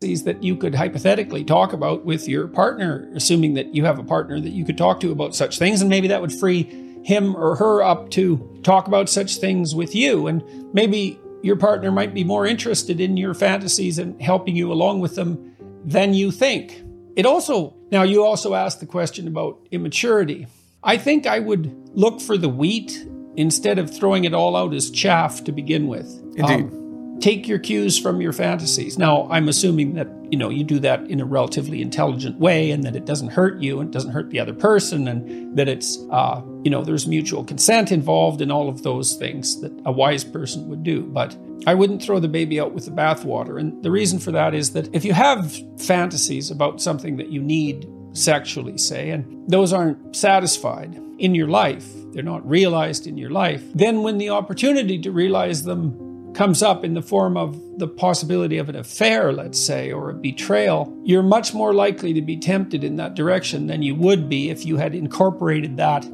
That 0.00 0.42
you 0.42 0.56
could 0.56 0.74
hypothetically 0.74 1.44
talk 1.44 1.72
about 1.72 2.04
with 2.04 2.28
your 2.28 2.48
partner, 2.48 3.08
assuming 3.14 3.54
that 3.54 3.74
you 3.74 3.84
have 3.84 3.98
a 3.98 4.04
partner 4.04 4.40
that 4.40 4.50
you 4.50 4.64
could 4.64 4.76
talk 4.76 5.00
to 5.00 5.12
about 5.12 5.34
such 5.34 5.58
things, 5.58 5.80
and 5.80 5.88
maybe 5.88 6.08
that 6.08 6.20
would 6.20 6.32
free 6.32 6.64
him 7.04 7.36
or 7.36 7.56
her 7.56 7.82
up 7.82 8.10
to 8.10 8.60
talk 8.62 8.86
about 8.86 9.08
such 9.08 9.36
things 9.36 9.74
with 9.74 9.94
you. 9.94 10.26
And 10.26 10.42
maybe 10.74 11.20
your 11.42 11.56
partner 11.56 11.90
might 11.90 12.14
be 12.14 12.24
more 12.24 12.46
interested 12.46 13.00
in 13.00 13.16
your 13.16 13.34
fantasies 13.34 13.98
and 13.98 14.20
helping 14.20 14.56
you 14.56 14.72
along 14.72 15.00
with 15.00 15.14
them 15.14 15.54
than 15.84 16.14
you 16.14 16.30
think. 16.30 16.82
It 17.16 17.26
also, 17.26 17.74
now 17.90 18.02
you 18.02 18.24
also 18.24 18.54
asked 18.54 18.80
the 18.80 18.86
question 18.86 19.28
about 19.28 19.66
immaturity. 19.70 20.46
I 20.84 20.96
think 20.96 21.26
I 21.26 21.38
would 21.38 21.90
look 21.94 22.20
for 22.20 22.36
the 22.36 22.48
wheat 22.48 23.06
instead 23.36 23.78
of 23.78 23.94
throwing 23.94 24.24
it 24.24 24.34
all 24.34 24.56
out 24.56 24.74
as 24.74 24.90
chaff 24.90 25.44
to 25.44 25.52
begin 25.52 25.88
with. 25.88 26.06
Indeed. 26.36 26.64
Um, 26.64 27.18
take 27.20 27.46
your 27.46 27.58
cues 27.58 27.98
from 27.98 28.20
your 28.20 28.32
fantasies. 28.32 28.98
Now, 28.98 29.28
I'm 29.30 29.48
assuming 29.48 29.94
that 29.94 30.08
you 30.30 30.36
know 30.36 30.48
you 30.48 30.64
do 30.64 30.78
that 30.80 31.02
in 31.08 31.20
a 31.20 31.24
relatively 31.24 31.80
intelligent 31.80 32.38
way, 32.38 32.70
and 32.70 32.84
that 32.84 32.96
it 32.96 33.04
doesn't 33.04 33.28
hurt 33.28 33.60
you 33.60 33.80
and 33.80 33.88
it 33.88 33.92
doesn't 33.92 34.10
hurt 34.10 34.30
the 34.30 34.40
other 34.40 34.52
person, 34.52 35.08
and 35.08 35.56
that 35.56 35.68
it's 35.68 35.98
uh, 36.10 36.42
you 36.64 36.70
know 36.70 36.82
there's 36.82 37.06
mutual 37.06 37.44
consent 37.44 37.92
involved 37.92 38.42
in 38.42 38.50
all 38.50 38.68
of 38.68 38.82
those 38.82 39.14
things 39.14 39.60
that 39.60 39.72
a 39.84 39.92
wise 39.92 40.24
person 40.24 40.68
would 40.68 40.82
do. 40.82 41.02
But 41.02 41.36
I 41.66 41.74
wouldn't 41.74 42.02
throw 42.02 42.18
the 42.18 42.28
baby 42.28 42.60
out 42.60 42.72
with 42.72 42.86
the 42.86 42.90
bathwater, 42.90 43.58
and 43.58 43.82
the 43.82 43.90
reason 43.90 44.18
for 44.18 44.32
that 44.32 44.54
is 44.54 44.72
that 44.72 44.94
if 44.94 45.04
you 45.04 45.12
have 45.12 45.56
fantasies 45.78 46.50
about 46.50 46.80
something 46.80 47.16
that 47.16 47.28
you 47.28 47.40
need 47.40 47.86
sexually, 48.12 48.78
say, 48.78 49.10
and 49.10 49.50
those 49.50 49.72
aren't 49.72 50.14
satisfied 50.14 51.00
in 51.18 51.34
your 51.34 51.48
life, 51.48 51.86
they're 52.12 52.22
not 52.22 52.46
realized 52.48 53.06
in 53.06 53.16
your 53.16 53.30
life, 53.30 53.62
then 53.74 54.02
when 54.02 54.18
the 54.18 54.30
opportunity 54.30 54.98
to 54.98 55.10
realize 55.10 55.62
them 55.62 56.34
comes 56.34 56.62
up 56.62 56.84
in 56.84 56.94
the 56.94 57.02
form 57.02 57.36
of 57.36 57.60
the 57.78 57.86
possibility 57.86 58.58
of 58.58 58.68
an 58.68 58.76
affair, 58.76 59.32
let's 59.32 59.60
say, 59.60 59.92
or 59.92 60.10
a 60.10 60.14
betrayal, 60.14 60.96
you're 61.04 61.22
much 61.22 61.52
more 61.52 61.74
likely 61.74 62.12
to 62.12 62.22
be 62.22 62.36
tempted 62.36 62.82
in 62.82 62.96
that 62.96 63.14
direction 63.14 63.66
than 63.66 63.82
you 63.82 63.94
would 63.94 64.28
be 64.28 64.50
if 64.50 64.64
you 64.64 64.76
had 64.76 64.94
incorporated 64.94 65.76
that 65.76 66.04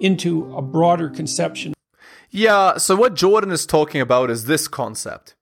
into 0.00 0.54
a 0.56 0.62
broader 0.62 1.08
conception. 1.08 1.74
Yeah, 2.30 2.76
so 2.76 2.94
what 2.96 3.14
Jordan 3.14 3.50
is 3.50 3.66
talking 3.66 4.00
about 4.00 4.30
is 4.30 4.44
this 4.44 4.68
concept. 4.68 5.34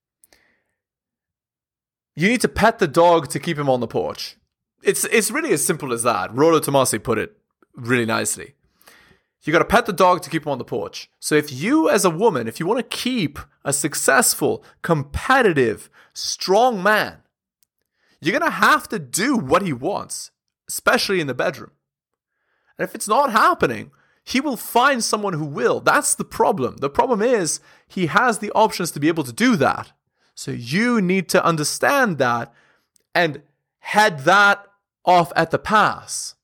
You 2.17 2.29
need 2.29 2.41
to 2.43 2.49
pet 2.49 2.79
the 2.79 2.87
dog 2.87 3.29
to 3.31 3.41
keep 3.41 3.59
him 3.59 3.69
on 3.69 3.81
the 3.81 3.89
porch. 3.89 4.37
It's 4.85 5.05
it's 5.05 5.31
really 5.31 5.53
as 5.53 5.65
simple 5.65 5.93
as 5.93 6.03
that. 6.03 6.35
Rollo 6.35 6.61
Tomasi 6.61 7.03
put 7.03 7.19
it 7.19 7.37
really 7.75 8.07
nicely. 8.07 8.55
You 9.43 9.53
got 9.53 9.59
to 9.59 9.65
pet 9.67 9.85
the 9.85 9.93
dog 9.93 10.23
to 10.23 10.31
keep 10.31 10.45
him 10.47 10.53
on 10.53 10.59
the 10.59 10.65
porch. 10.65 11.11
So 11.21 11.35
if 11.35 11.53
you, 11.53 11.91
as 11.91 12.05
a 12.05 12.11
woman, 12.11 12.49
if 12.49 12.59
you 12.59 12.67
want 12.67 12.79
to 12.79 12.97
keep 12.97 13.39
a 13.63 13.75
successful, 13.75 14.65
competitive, 14.81 15.91
strong 16.15 16.83
man, 16.83 17.19
you're 18.21 18.39
going 18.39 18.51
to 18.51 18.57
have 18.57 18.89
to 18.89 18.99
do 18.99 19.37
what 19.37 19.61
he 19.61 19.75
wants, 19.75 20.31
especially 20.67 21.21
in 21.21 21.27
the 21.27 21.35
bedroom. 21.35 21.73
And 22.79 22.89
if 22.89 22.95
it's 22.95 23.07
not 23.07 23.33
happening, 23.33 23.91
he 24.25 24.41
will 24.41 24.57
find 24.57 25.05
someone 25.05 25.35
who 25.35 25.45
will. 25.45 25.81
That's 25.81 26.15
the 26.15 26.25
problem. 26.25 26.79
The 26.79 26.89
problem 26.89 27.21
is 27.21 27.61
he 27.87 28.07
has 28.07 28.39
the 28.39 28.51
options 28.53 28.91
to 28.93 29.01
be 29.01 29.09
able 29.09 29.25
to 29.25 29.33
do 29.33 29.57
that. 29.57 29.93
So 30.35 30.53
you 30.53 31.03
need 31.03 31.29
to 31.29 31.45
understand 31.45 32.17
that 32.17 32.53
and 33.15 33.43
head 33.81 34.21
that 34.21 34.67
off 35.05 35.33
at 35.37 35.51
the 35.51 35.59
pass. 35.59 36.35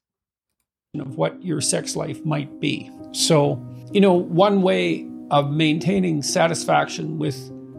of 0.99 1.17
what 1.17 1.41
your 1.45 1.61
sex 1.61 1.95
life 1.95 2.25
might 2.25 2.61
be. 2.61 2.91
So, 3.13 3.65
you 3.93 4.01
know, 4.01 4.15
one 4.15 4.63
way 4.63 5.07
of 5.31 5.53
maintaining 5.53 6.21
satisfaction 6.23 7.17
with 7.19 7.37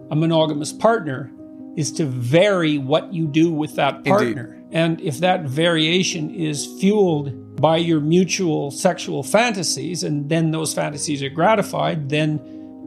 a 0.09 0.15
monogamous 0.15 0.71
partner 0.71 1.29
is 1.75 1.91
to 1.93 2.05
vary 2.05 2.77
what 2.77 3.13
you 3.13 3.27
do 3.27 3.51
with 3.51 3.75
that 3.75 4.05
partner. 4.05 4.57
And 4.71 5.01
if 5.01 5.19
that 5.19 5.43
variation 5.43 6.33
is 6.33 6.65
fueled 6.79 7.59
by 7.59 7.77
your 7.77 7.99
mutual 7.99 8.71
sexual 8.71 9.23
fantasies 9.23 10.03
and 10.03 10.29
then 10.29 10.51
those 10.51 10.73
fantasies 10.73 11.21
are 11.21 11.29
gratified, 11.29 12.09
then 12.09 12.37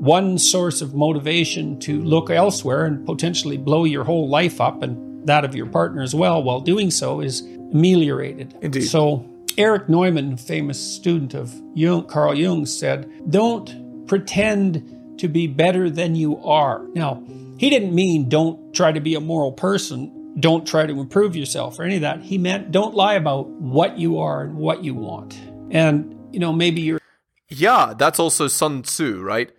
one 0.01 0.39
source 0.39 0.81
of 0.81 0.95
motivation 0.95 1.79
to 1.81 2.03
look 2.03 2.31
elsewhere 2.31 2.85
and 2.87 3.07
potentially 3.07 3.57
blow 3.59 3.85
your 3.85 4.05
whole 4.05 4.29
life 4.29 4.61
up 4.61 4.83
and 4.83 5.27
that 5.27 5.45
of 5.45 5.55
your 5.55 5.67
partner 5.67 6.03
as 6.03 6.15
well 6.15 6.43
while 6.43 6.61
doing 6.61 6.91
so 6.91 7.21
is 7.21 7.43
ameliorated. 7.75 8.57
Indeed. 8.63 8.83
So 8.83 9.29
Erich 9.59 9.89
Neumann, 9.89 10.37
famous 10.37 10.81
student 10.81 11.35
of 11.35 11.53
Jung, 11.75 12.07
Carl 12.07 12.35
Jung, 12.35 12.65
said, 12.65 13.11
Don't 13.29 14.07
pretend 14.07 15.19
to 15.19 15.29
be 15.29 15.47
better 15.47 15.91
than 15.91 16.15
you 16.15 16.43
are. 16.43 16.85
Now, 16.95 17.23
he 17.59 17.71
didn't 17.71 17.95
mean 17.95 18.29
don't 18.29 18.75
try 18.75 18.93
to 18.93 19.01
be 19.01 19.15
a 19.15 19.21
moral 19.21 19.53
person, 19.53 20.35
don't 20.41 20.67
try 20.67 20.87
to 20.87 21.01
improve 21.01 21.37
yourself 21.37 21.79
or 21.79 21.85
any 21.85 21.97
of 21.97 22.01
that. 22.03 22.21
He 22.21 22.39
meant 22.39 22.73
don't 22.73 22.95
lie 22.95 23.15
about 23.15 23.49
what 23.49 23.99
you 23.99 24.19
are 24.19 24.43
and 24.43 24.57
what 24.57 24.83
you 24.83 24.95
want. 24.95 25.39
And, 25.71 26.19
you 26.33 26.41
know, 26.41 26.53
maybe 26.53 26.81
you're 26.81 27.01
Yeah, 27.49 27.95
that's 27.97 28.19
also 28.19 28.49
Sun 28.49 28.83
Tzu, 28.83 29.23
right? 29.23 29.51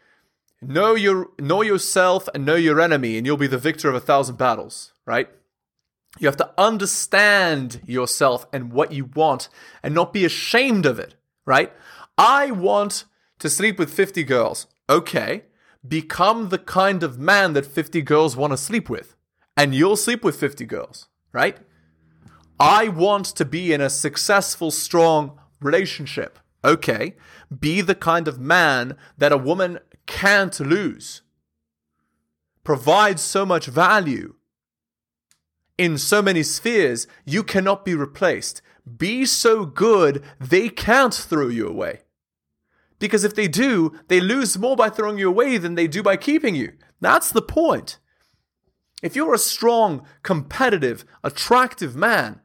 Know 0.61 0.95
your 0.95 1.29
know 1.39 1.61
yourself 1.61 2.27
and 2.33 2.45
know 2.45 2.55
your 2.55 2.81
enemy, 2.81 3.17
and 3.17 3.25
you'll 3.25 3.37
be 3.37 3.47
the 3.47 3.57
victor 3.57 3.87
of 3.87 3.95
a 3.95 3.99
thousand 3.99 4.37
battles, 4.37 4.93
right? 5.05 5.29
You 6.17 6.27
have 6.27 6.37
to 6.37 6.51
understand 6.57 7.81
yourself 7.85 8.47
and 8.53 8.71
what 8.71 8.91
you 8.91 9.05
want 9.05 9.49
and 9.83 9.93
not 9.93 10.13
be 10.13 10.25
ashamed 10.25 10.85
of 10.85 10.99
it, 10.99 11.15
right? 11.45 11.73
I 12.17 12.51
want 12.51 13.05
to 13.39 13.49
sleep 13.49 13.77
with 13.77 13.93
50 13.93 14.23
girls. 14.23 14.67
Okay. 14.89 15.43
Become 15.85 16.49
the 16.49 16.57
kind 16.57 17.03
of 17.03 17.19
man 17.19 17.53
that 17.53 17.65
50 17.65 18.01
girls 18.01 18.35
want 18.35 18.51
to 18.51 18.57
sleep 18.57 18.89
with. 18.89 19.15
And 19.57 19.75
you'll 19.75 19.97
sleep 19.97 20.23
with 20.23 20.39
50 20.39 20.65
girls, 20.65 21.07
right? 21.31 21.57
I 22.59 22.87
want 22.87 23.25
to 23.25 23.45
be 23.45 23.73
in 23.73 23.81
a 23.81 23.89
successful, 23.89 24.71
strong 24.71 25.37
relationship. 25.59 26.39
Okay. 26.63 27.15
Be 27.57 27.81
the 27.81 27.95
kind 27.95 28.27
of 28.27 28.39
man 28.39 28.97
that 29.17 29.31
a 29.31 29.37
woman 29.37 29.79
can't 30.07 30.57
lose. 30.59 31.21
Provide 32.63 33.19
so 33.19 33.45
much 33.45 33.67
value 33.67 34.35
in 35.77 35.97
so 35.97 36.21
many 36.21 36.43
spheres, 36.43 37.07
you 37.25 37.43
cannot 37.43 37.85
be 37.85 37.95
replaced. 37.95 38.61
Be 38.97 39.25
so 39.25 39.65
good, 39.65 40.23
they 40.39 40.69
can't 40.69 41.13
throw 41.13 41.47
you 41.47 41.67
away. 41.67 42.01
Because 42.99 43.23
if 43.23 43.35
they 43.35 43.47
do, 43.47 43.93
they 44.07 44.21
lose 44.21 44.57
more 44.57 44.75
by 44.75 44.89
throwing 44.89 45.17
you 45.17 45.27
away 45.27 45.57
than 45.57 45.75
they 45.75 45.87
do 45.87 46.01
by 46.01 46.17
keeping 46.17 46.55
you. 46.55 46.73
That's 47.01 47.31
the 47.31 47.41
point. 47.41 47.97
If 49.03 49.15
you're 49.15 49.33
a 49.33 49.39
strong, 49.39 50.05
competitive, 50.23 51.03
attractive 51.23 51.95
man, 51.95 52.41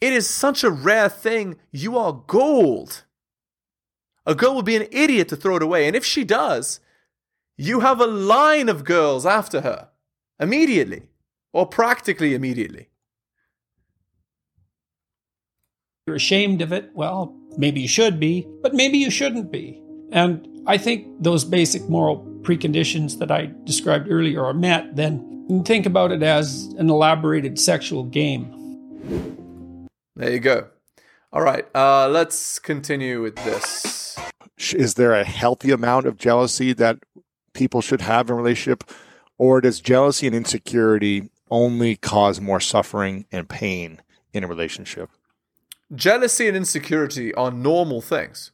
it 0.00 0.12
is 0.12 0.28
such 0.28 0.62
a 0.62 0.70
rare 0.70 1.08
thing, 1.08 1.56
you 1.72 1.96
are 1.96 2.22
gold. 2.26 3.04
A 4.26 4.34
girl 4.34 4.54
would 4.56 4.66
be 4.66 4.76
an 4.76 4.86
idiot 4.92 5.28
to 5.28 5.36
throw 5.36 5.56
it 5.56 5.62
away, 5.62 5.86
and 5.86 5.96
if 5.96 6.04
she 6.04 6.22
does, 6.22 6.80
you 7.56 7.80
have 7.80 8.00
a 8.00 8.06
line 8.06 8.68
of 8.68 8.84
girls 8.84 9.24
after 9.24 9.62
her 9.62 9.88
immediately 10.38 11.08
or 11.52 11.66
practically 11.66 12.34
immediately. 12.34 12.88
you're 16.08 16.16
ashamed 16.16 16.62
of 16.62 16.72
it, 16.72 16.90
well, 16.94 17.36
maybe 17.58 17.82
you 17.82 17.88
should 17.88 18.18
be, 18.18 18.48
but 18.62 18.72
maybe 18.72 18.96
you 18.96 19.10
shouldn't 19.10 19.52
be. 19.52 19.78
And 20.10 20.48
I 20.66 20.78
think 20.78 21.06
those 21.22 21.44
basic 21.44 21.86
moral 21.86 22.24
preconditions 22.40 23.18
that 23.18 23.30
I 23.30 23.52
described 23.64 24.08
earlier 24.10 24.42
are 24.42 24.54
met, 24.54 24.96
then 24.96 25.62
think 25.66 25.84
about 25.84 26.10
it 26.10 26.22
as 26.22 26.72
an 26.78 26.88
elaborated 26.88 27.58
sexual 27.58 28.04
game. 28.04 29.86
There 30.16 30.30
you 30.32 30.40
go. 30.40 30.68
All 31.30 31.42
right, 31.42 31.66
uh, 31.76 32.08
let's 32.08 32.58
continue 32.58 33.20
with 33.20 33.36
this. 33.36 34.18
Is 34.72 34.94
there 34.94 35.12
a 35.12 35.24
healthy 35.24 35.70
amount 35.70 36.06
of 36.06 36.16
jealousy 36.16 36.72
that 36.72 37.00
people 37.52 37.82
should 37.82 38.00
have 38.00 38.30
in 38.30 38.32
a 38.32 38.36
relationship, 38.36 38.82
or 39.36 39.60
does 39.60 39.78
jealousy 39.80 40.26
and 40.26 40.34
insecurity 40.34 41.28
only 41.50 41.96
cause 41.96 42.40
more 42.40 42.60
suffering 42.60 43.26
and 43.32 43.48
pain 43.48 44.00
in 44.32 44.44
a 44.44 44.48
relationship? 44.48 45.10
Jealousy 45.94 46.48
and 46.48 46.56
insecurity 46.56 47.32
are 47.34 47.50
normal 47.50 48.00
things. 48.00 48.52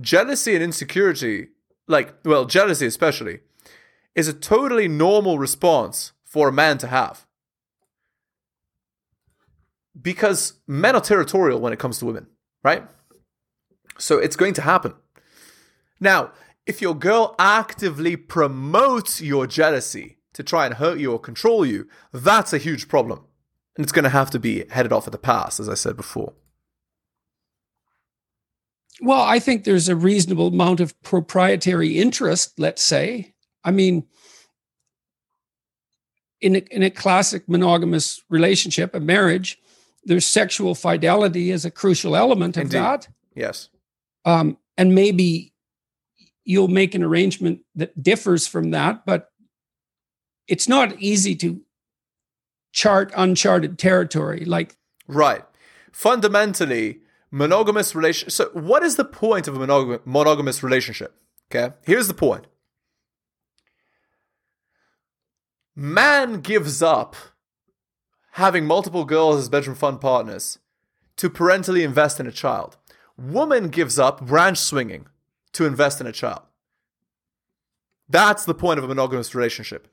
Jealousy 0.00 0.54
and 0.54 0.62
insecurity, 0.62 1.48
like, 1.88 2.14
well, 2.24 2.44
jealousy 2.44 2.86
especially, 2.86 3.40
is 4.14 4.28
a 4.28 4.32
totally 4.32 4.88
normal 4.88 5.38
response 5.38 6.12
for 6.24 6.48
a 6.48 6.52
man 6.52 6.78
to 6.78 6.86
have. 6.86 7.26
Because 10.00 10.54
men 10.66 10.94
are 10.94 11.00
territorial 11.00 11.60
when 11.60 11.72
it 11.72 11.78
comes 11.78 11.98
to 11.98 12.06
women, 12.06 12.26
right? 12.62 12.86
So 13.98 14.18
it's 14.18 14.36
going 14.36 14.54
to 14.54 14.62
happen. 14.62 14.94
Now, 16.00 16.32
if 16.66 16.82
your 16.82 16.94
girl 16.94 17.34
actively 17.38 18.16
promotes 18.16 19.20
your 19.22 19.46
jealousy 19.46 20.15
to 20.36 20.42
try 20.42 20.66
and 20.66 20.74
hurt 20.74 20.98
you 20.98 21.12
or 21.12 21.18
control 21.18 21.64
you, 21.64 21.88
that's 22.12 22.52
a 22.52 22.58
huge 22.58 22.88
problem. 22.88 23.20
And 23.74 23.84
it's 23.84 23.92
going 23.92 24.04
to 24.04 24.10
have 24.10 24.30
to 24.30 24.38
be 24.38 24.64
headed 24.68 24.92
off 24.92 25.06
at 25.06 25.12
the 25.12 25.18
pass, 25.18 25.58
as 25.58 25.66
I 25.66 25.74
said 25.74 25.96
before. 25.96 26.34
Well, 29.00 29.22
I 29.22 29.38
think 29.38 29.64
there's 29.64 29.88
a 29.88 29.96
reasonable 29.96 30.48
amount 30.48 30.80
of 30.80 31.00
proprietary 31.02 31.98
interest, 31.98 32.58
let's 32.58 32.82
say. 32.82 33.34
I 33.64 33.70
mean, 33.70 34.06
in 36.42 36.56
a, 36.56 36.58
in 36.70 36.82
a 36.82 36.90
classic 36.90 37.48
monogamous 37.48 38.22
relationship, 38.28 38.94
a 38.94 39.00
marriage, 39.00 39.58
there's 40.04 40.26
sexual 40.26 40.74
fidelity 40.74 41.50
as 41.50 41.64
a 41.64 41.70
crucial 41.70 42.14
element 42.14 42.58
of 42.58 42.64
Indeed. 42.64 42.78
that. 42.78 43.08
Yes. 43.34 43.70
Um, 44.26 44.58
and 44.76 44.94
maybe 44.94 45.54
you'll 46.44 46.68
make 46.68 46.94
an 46.94 47.02
arrangement 47.02 47.60
that 47.74 48.02
differs 48.02 48.46
from 48.46 48.70
that, 48.72 49.06
but 49.06 49.30
it's 50.48 50.68
not 50.68 51.00
easy 51.00 51.34
to 51.36 51.60
chart 52.72 53.12
uncharted 53.16 53.78
territory. 53.78 54.44
Like, 54.44 54.76
Right. 55.08 55.44
Fundamentally, 55.92 57.00
monogamous 57.30 57.94
relation. 57.94 58.28
So, 58.30 58.50
what 58.52 58.82
is 58.82 58.96
the 58.96 59.04
point 59.04 59.48
of 59.48 59.56
a 59.56 59.66
monog- 59.66 60.00
monogamous 60.04 60.62
relationship? 60.62 61.14
Okay. 61.50 61.74
Here's 61.84 62.08
the 62.08 62.14
point. 62.14 62.46
Man 65.74 66.40
gives 66.40 66.82
up 66.82 67.14
having 68.32 68.66
multiple 68.66 69.04
girls 69.04 69.36
as 69.40 69.48
bedroom 69.48 69.76
fun 69.76 69.98
partners 69.98 70.58
to 71.16 71.30
parentally 71.30 71.82
invest 71.82 72.18
in 72.20 72.26
a 72.26 72.32
child. 72.32 72.76
Woman 73.16 73.68
gives 73.68 73.98
up 73.98 74.20
branch 74.26 74.58
swinging 74.58 75.06
to 75.52 75.64
invest 75.64 76.00
in 76.00 76.06
a 76.06 76.12
child. 76.12 76.42
That's 78.08 78.44
the 78.44 78.54
point 78.54 78.78
of 78.78 78.84
a 78.84 78.88
monogamous 78.88 79.34
relationship. 79.34 79.88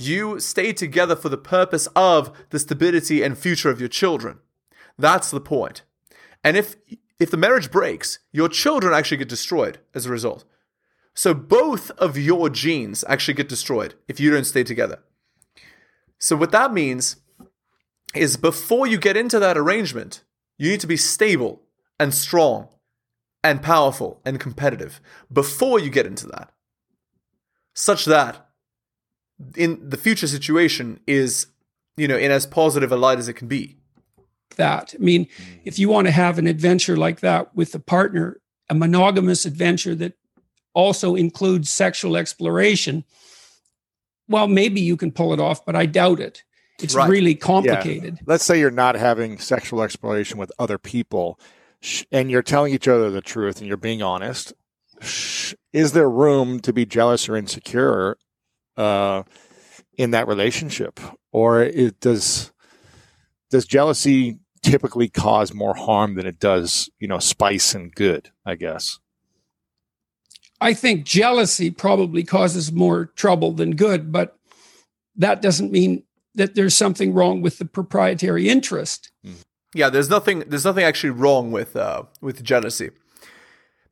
You 0.00 0.40
stay 0.40 0.72
together 0.72 1.14
for 1.14 1.28
the 1.28 1.36
purpose 1.36 1.86
of 1.94 2.32
the 2.48 2.58
stability 2.58 3.22
and 3.22 3.36
future 3.36 3.68
of 3.68 3.80
your 3.80 3.88
children. 3.90 4.38
That's 4.98 5.30
the 5.30 5.42
point. 5.42 5.82
And 6.42 6.56
if 6.56 6.76
if 7.18 7.30
the 7.30 7.36
marriage 7.36 7.70
breaks, 7.70 8.18
your 8.32 8.48
children 8.48 8.94
actually 8.94 9.18
get 9.18 9.28
destroyed 9.28 9.78
as 9.94 10.06
a 10.06 10.10
result. 10.10 10.46
So 11.12 11.34
both 11.34 11.90
of 11.98 12.16
your 12.16 12.48
genes 12.48 13.04
actually 13.08 13.34
get 13.34 13.50
destroyed 13.50 13.94
if 14.08 14.18
you 14.18 14.30
don't 14.30 14.44
stay 14.44 14.64
together. 14.64 15.00
So 16.18 16.34
what 16.34 16.52
that 16.52 16.72
means 16.72 17.16
is 18.14 18.38
before 18.38 18.86
you 18.86 18.96
get 18.96 19.18
into 19.18 19.38
that 19.38 19.58
arrangement, 19.58 20.24
you 20.56 20.70
need 20.70 20.80
to 20.80 20.86
be 20.86 20.96
stable 20.96 21.60
and 21.98 22.14
strong 22.14 22.68
and 23.44 23.62
powerful 23.62 24.22
and 24.24 24.40
competitive 24.40 24.98
before 25.30 25.78
you 25.78 25.90
get 25.90 26.06
into 26.06 26.26
that. 26.28 26.52
Such 27.74 28.06
that 28.06 28.49
in 29.56 29.88
the 29.88 29.96
future 29.96 30.26
situation 30.26 31.00
is, 31.06 31.46
you 31.96 32.06
know, 32.08 32.16
in 32.16 32.30
as 32.30 32.46
positive 32.46 32.92
a 32.92 32.96
light 32.96 33.18
as 33.18 33.28
it 33.28 33.34
can 33.34 33.48
be. 33.48 33.76
that. 34.56 34.94
I 34.94 35.02
mean, 35.02 35.26
if 35.64 35.78
you 35.78 35.88
want 35.88 36.06
to 36.06 36.10
have 36.10 36.38
an 36.38 36.46
adventure 36.46 36.96
like 36.96 37.20
that 37.20 37.54
with 37.54 37.74
a 37.74 37.78
partner 37.78 38.40
a 38.68 38.74
monogamous 38.74 39.46
adventure 39.46 39.94
that 39.96 40.12
also 40.74 41.14
includes 41.16 41.68
sexual 41.70 42.16
exploration, 42.16 43.04
well, 44.28 44.46
maybe 44.46 44.80
you 44.80 44.96
can 44.96 45.10
pull 45.10 45.32
it 45.32 45.40
off, 45.40 45.64
but 45.64 45.74
I 45.74 45.86
doubt 45.86 46.20
it. 46.20 46.44
It's 46.80 46.94
Right. 46.94 47.08
really 47.10 47.32
Yeah. 47.32 47.36
complicated. 47.38 48.18
Let's 48.26 48.44
say 48.44 48.58
you're 48.60 48.70
not 48.70 48.94
having 48.94 49.38
sexual 49.38 49.82
exploration 49.82 50.38
with 50.38 50.52
other 50.58 50.78
people 50.78 51.38
and 52.12 52.30
you're 52.30 52.42
telling 52.42 52.72
each 52.72 52.86
other 52.86 53.10
the 53.10 53.20
truth 53.20 53.58
and 53.58 53.66
you're 53.66 53.76
being 53.76 54.02
honest. 54.02 54.52
Is 55.72 55.92
there 55.92 56.08
room 56.10 56.60
to 56.60 56.72
be 56.72 56.84
jealous 56.86 57.28
or 57.28 57.36
insecure 57.36 58.18
uh, 58.80 59.22
in 59.98 60.10
that 60.12 60.26
relationship? 60.26 60.98
Or 61.32 61.62
it 61.62 62.00
does 62.00 62.52
does 63.50 63.66
jealousy 63.66 64.38
typically 64.62 65.08
cause 65.08 65.52
more 65.52 65.74
harm 65.74 66.14
than 66.14 66.26
it 66.26 66.38
does, 66.38 66.88
you 66.98 67.08
know, 67.08 67.18
spice 67.18 67.74
and 67.74 67.94
good, 67.94 68.30
I 68.46 68.54
guess? 68.54 68.98
I 70.60 70.74
think 70.74 71.04
jealousy 71.04 71.70
probably 71.70 72.22
causes 72.22 72.70
more 72.70 73.06
trouble 73.06 73.52
than 73.52 73.76
good, 73.76 74.12
but 74.12 74.36
that 75.16 75.40
doesn't 75.40 75.72
mean 75.72 76.04
that 76.34 76.54
there's 76.54 76.76
something 76.76 77.12
wrong 77.14 77.40
with 77.40 77.58
the 77.58 77.64
proprietary 77.64 78.48
interest. 78.48 79.10
Yeah, 79.74 79.88
there's 79.88 80.10
nothing 80.10 80.44
there's 80.46 80.64
nothing 80.64 80.84
actually 80.84 81.10
wrong 81.10 81.52
with 81.52 81.76
uh 81.76 82.04
with 82.20 82.42
jealousy. 82.42 82.90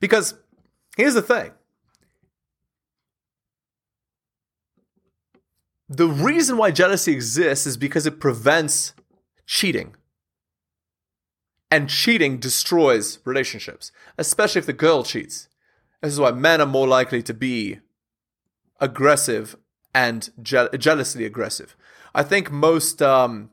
Because 0.01 0.35
here's 0.97 1.15
the 1.15 1.23
thing. 1.23 1.53
The 5.89 6.09
reason 6.09 6.57
why 6.57 6.71
jealousy 6.71 7.13
exists 7.13 7.67
is 7.67 7.77
because 7.77 8.07
it 8.07 8.21
prevents 8.21 8.93
cheating. 9.47 9.95
And 11.71 11.89
cheating 11.89 12.39
destroys 12.39 13.19
relationships, 13.25 13.93
especially 14.17 14.61
if 14.61 14.67
the 14.67 14.73
girl 14.73 15.03
cheats. 15.03 15.49
This 16.03 16.13
is 16.13 16.21
why 16.21 16.31
men 16.31 16.61
are 16.61 16.67
more 16.67 16.89
likely 16.89 17.23
to 17.23 17.35
be 17.35 17.81
aggressive 18.81 19.57
and 19.95 20.31
je- 20.43 20.69
jealously 20.79 21.25
aggressive. 21.25 21.77
I 22.15 22.23
think 22.23 22.51
most 22.51 23.03
um, 23.03 23.51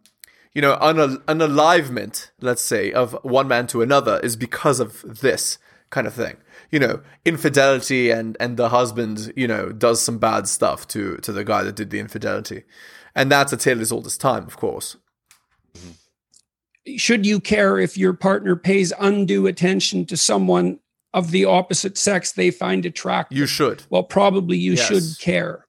you 0.56 0.62
know, 0.62 0.78
unal- 0.82 1.21
unalivement, 1.28 2.32
let's 2.39 2.62
say, 2.62 2.91
of 2.91 3.15
one 3.24 3.48
man 3.48 3.67
to 3.67 3.82
another 3.82 4.19
is 4.24 4.38
because 4.38 4.80
of 4.80 5.19
this 5.21 5.58
kind 5.89 6.08
of 6.08 6.13
thing. 6.13 6.38
You 6.75 6.79
know, 6.79 7.01
infidelity 7.23 8.11
and 8.11 8.35
and 8.41 8.57
the 8.57 8.67
husband, 8.67 9.31
you 9.38 9.47
know, 9.47 9.71
does 9.71 10.01
some 10.01 10.17
bad 10.19 10.45
stuff 10.45 10.85
to 10.89 11.15
to 11.25 11.31
the 11.31 11.45
guy 11.45 11.63
that 11.63 11.77
did 11.77 11.89
the 11.89 11.99
infidelity, 11.99 12.63
and 13.15 13.31
that's 13.31 13.53
a 13.53 13.57
tale 13.57 13.79
as 13.79 13.93
old 13.93 14.05
as 14.05 14.17
time, 14.17 14.45
of 14.45 14.57
course. 14.57 14.97
Should 16.97 17.25
you 17.25 17.39
care 17.39 17.79
if 17.79 17.97
your 17.97 18.13
partner 18.13 18.57
pays 18.57 18.91
undue 18.99 19.47
attention 19.47 20.05
to 20.07 20.17
someone 20.17 20.79
of 21.13 21.31
the 21.31 21.45
opposite 21.45 21.97
sex 21.97 22.33
they 22.33 22.51
find 22.51 22.85
attractive? 22.85 23.38
You 23.38 23.47
should. 23.47 23.83
Well, 23.89 24.03
probably 24.03 24.57
you 24.57 24.73
Yes. 24.73 24.85
should 24.88 25.19
care. 25.19 25.65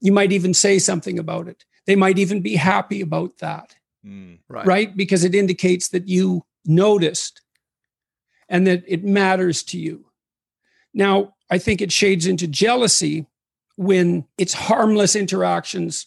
You 0.00 0.12
might 0.12 0.30
even 0.30 0.54
say 0.54 0.78
something 0.78 1.18
about 1.18 1.48
it. 1.48 1.64
They 1.86 1.96
might 1.96 2.18
even 2.18 2.42
be 2.42 2.54
happy 2.54 3.00
about 3.00 3.38
that. 3.38 3.74
Mm. 4.06 4.38
Right. 4.48 4.66
right? 4.66 4.96
Because 4.96 5.24
it 5.24 5.34
indicates 5.34 5.88
that 5.88 6.06
you 6.06 6.44
noticed 6.64 7.42
and 8.48 8.66
that 8.68 8.84
it 8.86 9.02
matters 9.04 9.62
to 9.64 9.78
you. 9.78 10.06
Now, 10.94 11.34
I 11.50 11.58
think 11.58 11.80
it 11.80 11.92
shades 11.92 12.26
into 12.26 12.46
jealousy 12.46 13.26
when 13.76 14.26
it's 14.38 14.54
harmless 14.54 15.16
interactions. 15.16 16.06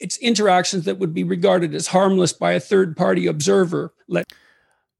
It's 0.00 0.18
interactions 0.18 0.84
that 0.84 0.98
would 0.98 1.12
be 1.12 1.24
regarded 1.24 1.74
as 1.74 1.88
harmless 1.88 2.32
by 2.32 2.52
a 2.52 2.60
third 2.60 2.96
party 2.96 3.26
observer. 3.26 3.92
Let 4.08 4.32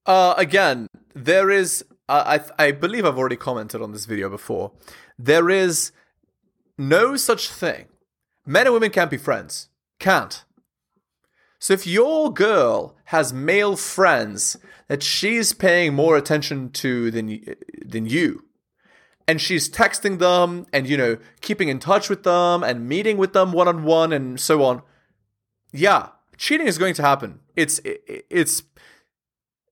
Uh, 0.06 0.34
again, 0.36 0.88
there 1.14 1.50
is. 1.50 1.84
Uh, 2.08 2.40
I 2.58 2.66
I 2.66 2.72
believe 2.72 3.04
I've 3.04 3.18
already 3.18 3.36
commented 3.36 3.82
on 3.82 3.92
this 3.92 4.06
video 4.06 4.28
before. 4.28 4.72
There 5.18 5.50
is 5.50 5.92
no 6.78 7.16
such 7.16 7.50
thing. 7.50 7.86
Men 8.46 8.66
and 8.66 8.74
women 8.74 8.90
can't 8.90 9.10
be 9.10 9.18
friends. 9.18 9.68
Can't. 9.98 10.44
So 11.58 11.74
if 11.74 11.86
your 11.86 12.32
girl 12.32 12.96
has 13.06 13.32
male 13.32 13.76
friends 13.76 14.56
that 14.86 15.02
she's 15.02 15.52
paying 15.52 15.92
more 15.94 16.16
attention 16.16 16.70
to 16.70 17.10
than 17.10 17.40
than 17.84 18.06
you, 18.06 18.47
and 19.28 19.40
she's 19.40 19.70
texting 19.70 20.18
them 20.18 20.66
and 20.72 20.88
you 20.88 20.96
know 20.96 21.18
keeping 21.40 21.68
in 21.68 21.78
touch 21.78 22.08
with 22.08 22.24
them 22.24 22.64
and 22.64 22.88
meeting 22.88 23.18
with 23.18 23.34
them 23.34 23.52
one 23.52 23.68
on 23.68 23.84
one 23.84 24.12
and 24.12 24.40
so 24.40 24.64
on, 24.64 24.82
yeah, 25.72 26.08
cheating 26.36 26.66
is 26.66 26.78
going 26.78 26.94
to 26.94 27.02
happen. 27.02 27.40
It's 27.54 27.78
it, 27.80 28.26
it's 28.30 28.62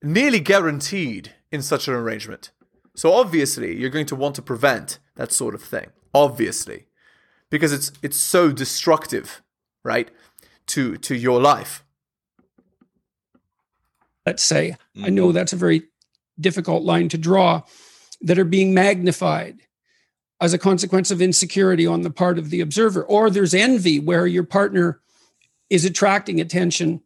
nearly 0.03 0.39
guaranteed 0.39 1.33
in 1.51 1.63
such 1.63 1.89
an 1.89 1.95
arrangement. 1.95 2.53
So 2.95 3.13
obviously, 3.13 3.77
you're 3.77 3.91
going 3.91 4.07
to 4.07 4.17
want 4.17 4.35
to 4.37 4.43
prevent 4.43 4.99
that 5.17 5.33
sort 5.33 5.55
of 5.55 5.63
thing. 5.63 5.91
Obviously, 6.15 6.87
because 7.51 7.73
it's 7.73 7.93
it's 8.03 8.17
so 8.17 8.53
destructive, 8.53 9.43
right? 9.83 10.11
To 10.69 10.97
to 10.99 11.15
your 11.17 11.41
life. 11.41 11.83
let's 14.27 14.43
say, 14.43 14.77
I 15.03 15.09
know 15.09 15.27
mm-hmm. 15.29 15.35
that's 15.35 15.53
a 15.53 15.57
very 15.57 15.85
difficult 16.39 16.83
line 16.83 17.09
to 17.11 17.19
draw, 17.19 17.63
that 18.23 18.39
are 18.39 18.45
being 18.45 18.75
magnified 18.75 19.61
as 20.41 20.53
a 20.53 20.59
consequence 20.59 21.11
of 21.11 21.23
insecurity 21.23 21.87
on 21.87 22.03
the 22.03 22.11
part 22.11 22.39
of 22.39 22.51
the 22.51 22.61
observer. 22.61 23.03
Or 23.05 23.31
there's 23.31 23.55
envy 23.55 23.99
where 24.01 24.27
your 24.27 24.45
partner 24.45 25.01
is 25.71 25.85
attracting 25.85 26.41
attention, 26.41 27.03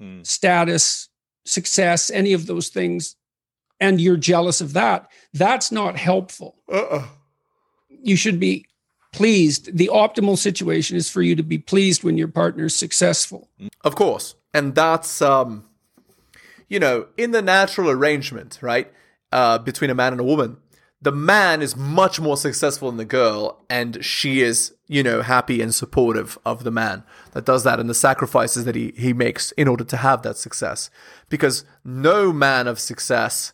Mm. 0.00 0.26
status, 0.26 1.08
success, 1.44 2.10
any 2.10 2.32
of 2.32 2.46
those 2.46 2.68
things, 2.68 3.14
and 3.78 4.00
you're 4.00 4.16
jealous 4.16 4.60
of 4.60 4.72
that. 4.72 5.08
That's 5.32 5.70
not 5.70 5.96
helpful. 5.96 6.56
Uh-uh. 6.68 7.06
You 8.02 8.16
should 8.16 8.40
be 8.40 8.66
pleased. 9.12 9.76
The 9.76 9.88
optimal 9.92 10.36
situation 10.36 10.96
is 10.96 11.08
for 11.08 11.22
you 11.22 11.36
to 11.36 11.44
be 11.44 11.58
pleased 11.58 12.02
when 12.02 12.18
your 12.18 12.26
partner 12.26 12.64
is 12.64 12.74
successful. 12.74 13.48
Of 13.84 13.94
course. 13.94 14.34
And 14.52 14.74
that's 14.74 15.22
um 15.22 15.64
you 16.68 16.80
know, 16.80 17.06
in 17.16 17.30
the 17.30 17.42
natural 17.42 17.88
arrangement, 17.90 18.58
right? 18.62 18.90
Uh 19.34 19.58
between 19.58 19.90
a 19.90 19.94
man 19.94 20.12
and 20.12 20.20
a 20.20 20.30
woman, 20.32 20.56
the 21.02 21.12
man 21.12 21.60
is 21.60 21.76
much 21.76 22.18
more 22.18 22.38
successful 22.38 22.88
than 22.90 22.96
the 22.96 23.04
girl 23.04 23.64
and 23.68 24.02
she 24.02 24.40
is, 24.40 24.74
you 24.88 25.02
know, 25.02 25.20
happy 25.20 25.60
and 25.60 25.74
supportive 25.74 26.38
of 26.46 26.64
the 26.64 26.70
man 26.70 27.04
that 27.32 27.44
does 27.44 27.62
that 27.64 27.78
and 27.78 27.90
the 27.90 27.94
sacrifices 27.94 28.64
that 28.64 28.74
he 28.74 28.92
he 28.96 29.12
makes 29.12 29.52
in 29.52 29.68
order 29.68 29.84
to 29.84 29.98
have 29.98 30.22
that 30.22 30.38
success. 30.38 30.88
Because 31.28 31.64
no 31.84 32.32
man 32.32 32.66
of 32.66 32.80
success 32.80 33.52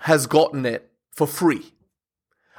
has 0.00 0.26
gotten 0.26 0.64
it 0.64 0.90
for 1.12 1.26
free. 1.26 1.72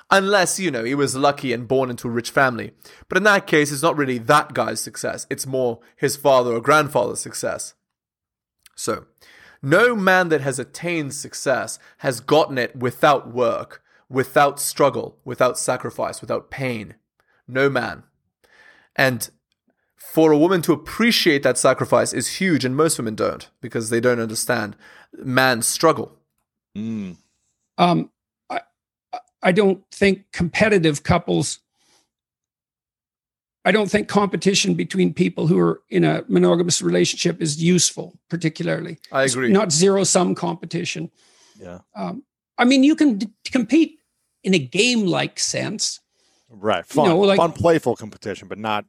Unless, 0.09 0.59
you 0.59 0.71
know, 0.71 0.85
he 0.85 0.95
was 0.95 1.15
lucky 1.15 1.51
and 1.51 1.67
born 1.67 1.89
into 1.89 2.07
a 2.07 2.11
rich 2.11 2.29
family. 2.29 2.71
But 3.09 3.17
in 3.17 3.23
that 3.23 3.45
case, 3.45 3.71
it's 3.71 3.83
not 3.83 3.97
really 3.97 4.19
that 4.19 4.53
guy's 4.53 4.79
success. 4.79 5.27
It's 5.29 5.45
more 5.45 5.79
his 5.97 6.15
father 6.15 6.53
or 6.53 6.61
grandfather's 6.61 7.19
success. 7.19 7.73
So, 8.75 9.05
no 9.61 9.95
man 9.95 10.29
that 10.29 10.41
has 10.41 10.59
attained 10.59 11.13
success 11.13 11.79
has 11.99 12.19
gotten 12.19 12.57
it 12.57 12.75
without 12.75 13.33
work, 13.33 13.83
without 14.09 14.59
struggle, 14.59 15.17
without 15.25 15.57
sacrifice, 15.57 16.21
without 16.21 16.49
pain. 16.49 16.95
No 17.47 17.69
man. 17.69 18.03
And 18.95 19.29
for 19.95 20.31
a 20.31 20.37
woman 20.37 20.61
to 20.63 20.73
appreciate 20.73 21.43
that 21.43 21.57
sacrifice 21.57 22.13
is 22.13 22.37
huge, 22.37 22.65
and 22.65 22.75
most 22.75 22.97
women 22.97 23.15
don't 23.15 23.49
because 23.61 23.89
they 23.89 23.99
don't 23.99 24.19
understand 24.19 24.75
man's 25.13 25.67
struggle. 25.67 26.17
Mm. 26.75 27.17
um, 27.77 28.11
I, 28.49 28.61
I 29.41 29.51
don't 29.51 29.83
think 29.91 30.31
competitive 30.31 31.03
couples 31.03 31.59
i 33.67 33.71
don't 33.75 33.89
think 33.93 34.07
competition 34.07 34.73
between 34.83 35.13
people 35.23 35.43
who 35.49 35.57
are 35.65 35.75
in 35.97 36.03
a 36.03 36.23
monogamous 36.37 36.77
relationship 36.89 37.35
is 37.45 37.51
useful 37.75 38.07
particularly 38.29 38.93
I 39.11 39.23
It's 39.25 39.33
agree. 39.35 39.51
not 39.59 39.71
zero 39.71 40.03
sum 40.13 40.35
competition 40.35 41.03
Yeah. 41.65 41.79
um, 42.01 42.23
i 42.57 42.63
mean 42.69 42.81
you 42.89 42.95
can 43.01 43.09
d- 43.19 43.27
compete 43.57 43.91
in 44.43 44.53
a 44.53 44.59
game 44.79 45.01
like 45.19 45.35
sense 45.39 45.85
Right. 46.49 46.85
Fun, 46.85 47.09
know, 47.09 47.19
like- 47.29 47.37
fun, 47.43 47.51
playful 47.51 47.95
competition, 47.97 48.47
but 48.47 48.57
not. 48.57 48.85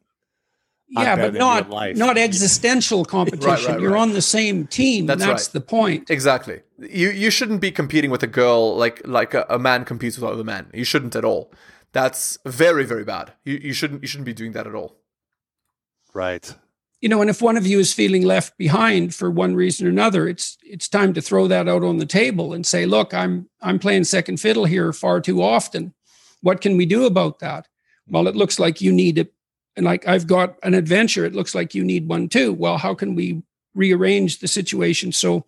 Yeah 0.87 1.15
but 1.23 1.33
not 1.45 1.69
not 2.05 2.17
existential 2.17 3.01
competition 3.17 3.71
right, 3.73 3.81
you're 3.81 3.91
right. 3.97 4.01
on 4.01 4.13
the 4.13 4.21
same 4.37 4.65
team 4.65 5.05
That's 5.05 5.21
and 5.21 5.29
that's 5.31 5.49
the 5.57 5.61
point 5.77 6.09
Exactly. 6.09 6.57
You 7.01 7.07
you 7.23 7.29
shouldn't 7.37 7.61
be 7.67 7.71
competing 7.81 8.11
with 8.15 8.23
a 8.23 8.31
girl 8.41 8.61
like 8.83 8.97
like 9.05 9.31
a, 9.35 9.43
a 9.57 9.59
man 9.59 9.79
competes 9.91 10.15
with 10.17 10.27
other 10.33 10.43
men. 10.53 10.63
You 10.73 10.85
shouldn't 10.91 11.15
at 11.21 11.25
all. 11.31 11.43
That's 11.91 12.37
very 12.45 12.85
very 12.85 13.03
bad. 13.03 13.33
You 13.45 13.55
you 13.61 13.73
shouldn't 13.73 14.01
you 14.01 14.07
shouldn't 14.07 14.25
be 14.25 14.33
doing 14.33 14.51
that 14.53 14.67
at 14.67 14.75
all. 14.75 14.95
Right. 16.13 16.53
you 17.01 17.07
know 17.07 17.21
and 17.21 17.29
if 17.29 17.41
one 17.41 17.55
of 17.55 17.67
you 17.67 17.79
is 17.79 17.93
feeling 17.93 18.23
left 18.23 18.57
behind 18.57 19.13
for 19.15 19.29
one 19.29 19.55
reason 19.55 19.85
or 19.85 19.89
another 19.89 20.27
it's 20.27 20.57
it's 20.63 20.89
time 20.89 21.13
to 21.13 21.21
throw 21.21 21.47
that 21.47 21.67
out 21.69 21.83
on 21.83 21.97
the 21.97 22.05
table 22.05 22.51
and 22.51 22.65
say 22.65 22.85
look 22.85 23.13
i'm 23.13 23.47
i'm 23.61 23.77
playing 23.79 24.03
second 24.03 24.37
fiddle 24.39 24.65
here 24.65 24.91
far 24.91 25.21
too 25.21 25.41
often 25.41 25.93
what 26.41 26.61
can 26.61 26.75
we 26.77 26.85
do 26.85 27.05
about 27.05 27.39
that 27.39 27.67
well 28.07 28.27
it 28.27 28.35
looks 28.35 28.59
like 28.59 28.81
you 28.81 28.91
need 28.91 29.17
it 29.19 29.31
and 29.77 29.85
like 29.85 30.05
i've 30.07 30.25
got 30.27 30.55
an 30.63 30.73
adventure 30.73 31.23
it 31.25 31.35
looks 31.35 31.53
like 31.55 31.75
you 31.75 31.83
need 31.85 32.09
one 32.09 32.27
too 32.27 32.51
well 32.53 32.77
how 32.79 32.93
can 32.95 33.13
we 33.15 33.41
rearrange 33.75 34.39
the 34.39 34.47
situation 34.47 35.11
so 35.11 35.45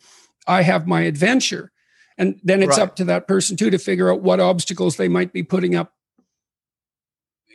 i 0.48 0.62
have 0.62 0.88
my 0.88 1.02
adventure 1.02 1.72
And 2.18 2.40
then 2.44 2.62
it's 2.62 2.78
Right. 2.78 2.84
up 2.88 2.96
to 2.98 3.06
that 3.06 3.28
person 3.28 3.58
too 3.58 3.72
to 3.72 3.80
figure 3.80 4.12
out 4.12 4.22
what 4.22 4.40
obstacles 4.40 4.96
they 4.96 5.10
might 5.10 5.34
be 5.34 5.44
putting 5.44 5.76
up 5.76 5.94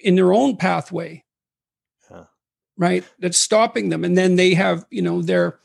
in 0.07 0.15
their 0.15 0.33
own 0.33 0.57
pathway. 0.57 1.25
Yeah. 2.11 2.25
Right? 2.79 3.05
That's 3.19 3.37
stopping 3.39 3.89
them. 3.89 4.05
And 4.05 4.17
then 4.17 4.37
they 4.37 4.55
have, 4.55 4.87
you 4.91 5.03
know, 5.03 5.21
they're 5.23 5.59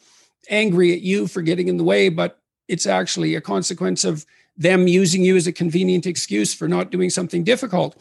angry 0.49 0.91
at 0.93 1.01
you 1.01 1.27
for 1.27 1.41
getting 1.41 1.67
in 1.67 1.77
the 1.77 1.83
way, 1.83 2.09
but 2.09 2.39
it's 2.67 2.85
actually 2.87 3.35
a 3.35 3.41
consequence 3.41 4.03
of 4.03 4.25
them 4.57 4.87
using 4.87 5.23
you 5.23 5.35
as 5.35 5.47
a 5.47 5.51
convenient 5.53 6.05
excuse 6.05 6.53
for 6.53 6.67
not 6.67 6.89
doing 6.91 7.09
something 7.09 7.43
difficult. 7.43 7.95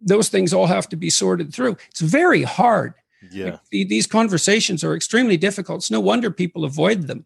Those 0.00 0.28
things 0.28 0.52
all 0.52 0.66
have 0.66 0.88
to 0.90 0.96
be 0.96 1.08
sorted 1.10 1.54
through. 1.54 1.76
It's 1.88 2.00
very 2.00 2.42
hard. 2.42 2.94
Yeah. 3.30 3.58
The- 3.70 3.84
These 3.84 4.06
conversations 4.06 4.84
are 4.84 4.94
extremely 4.94 5.36
difficult. 5.38 5.78
It's 5.78 5.90
no 5.90 6.00
wonder 6.00 6.30
people 6.30 6.64
avoid 6.64 7.06
them. 7.06 7.24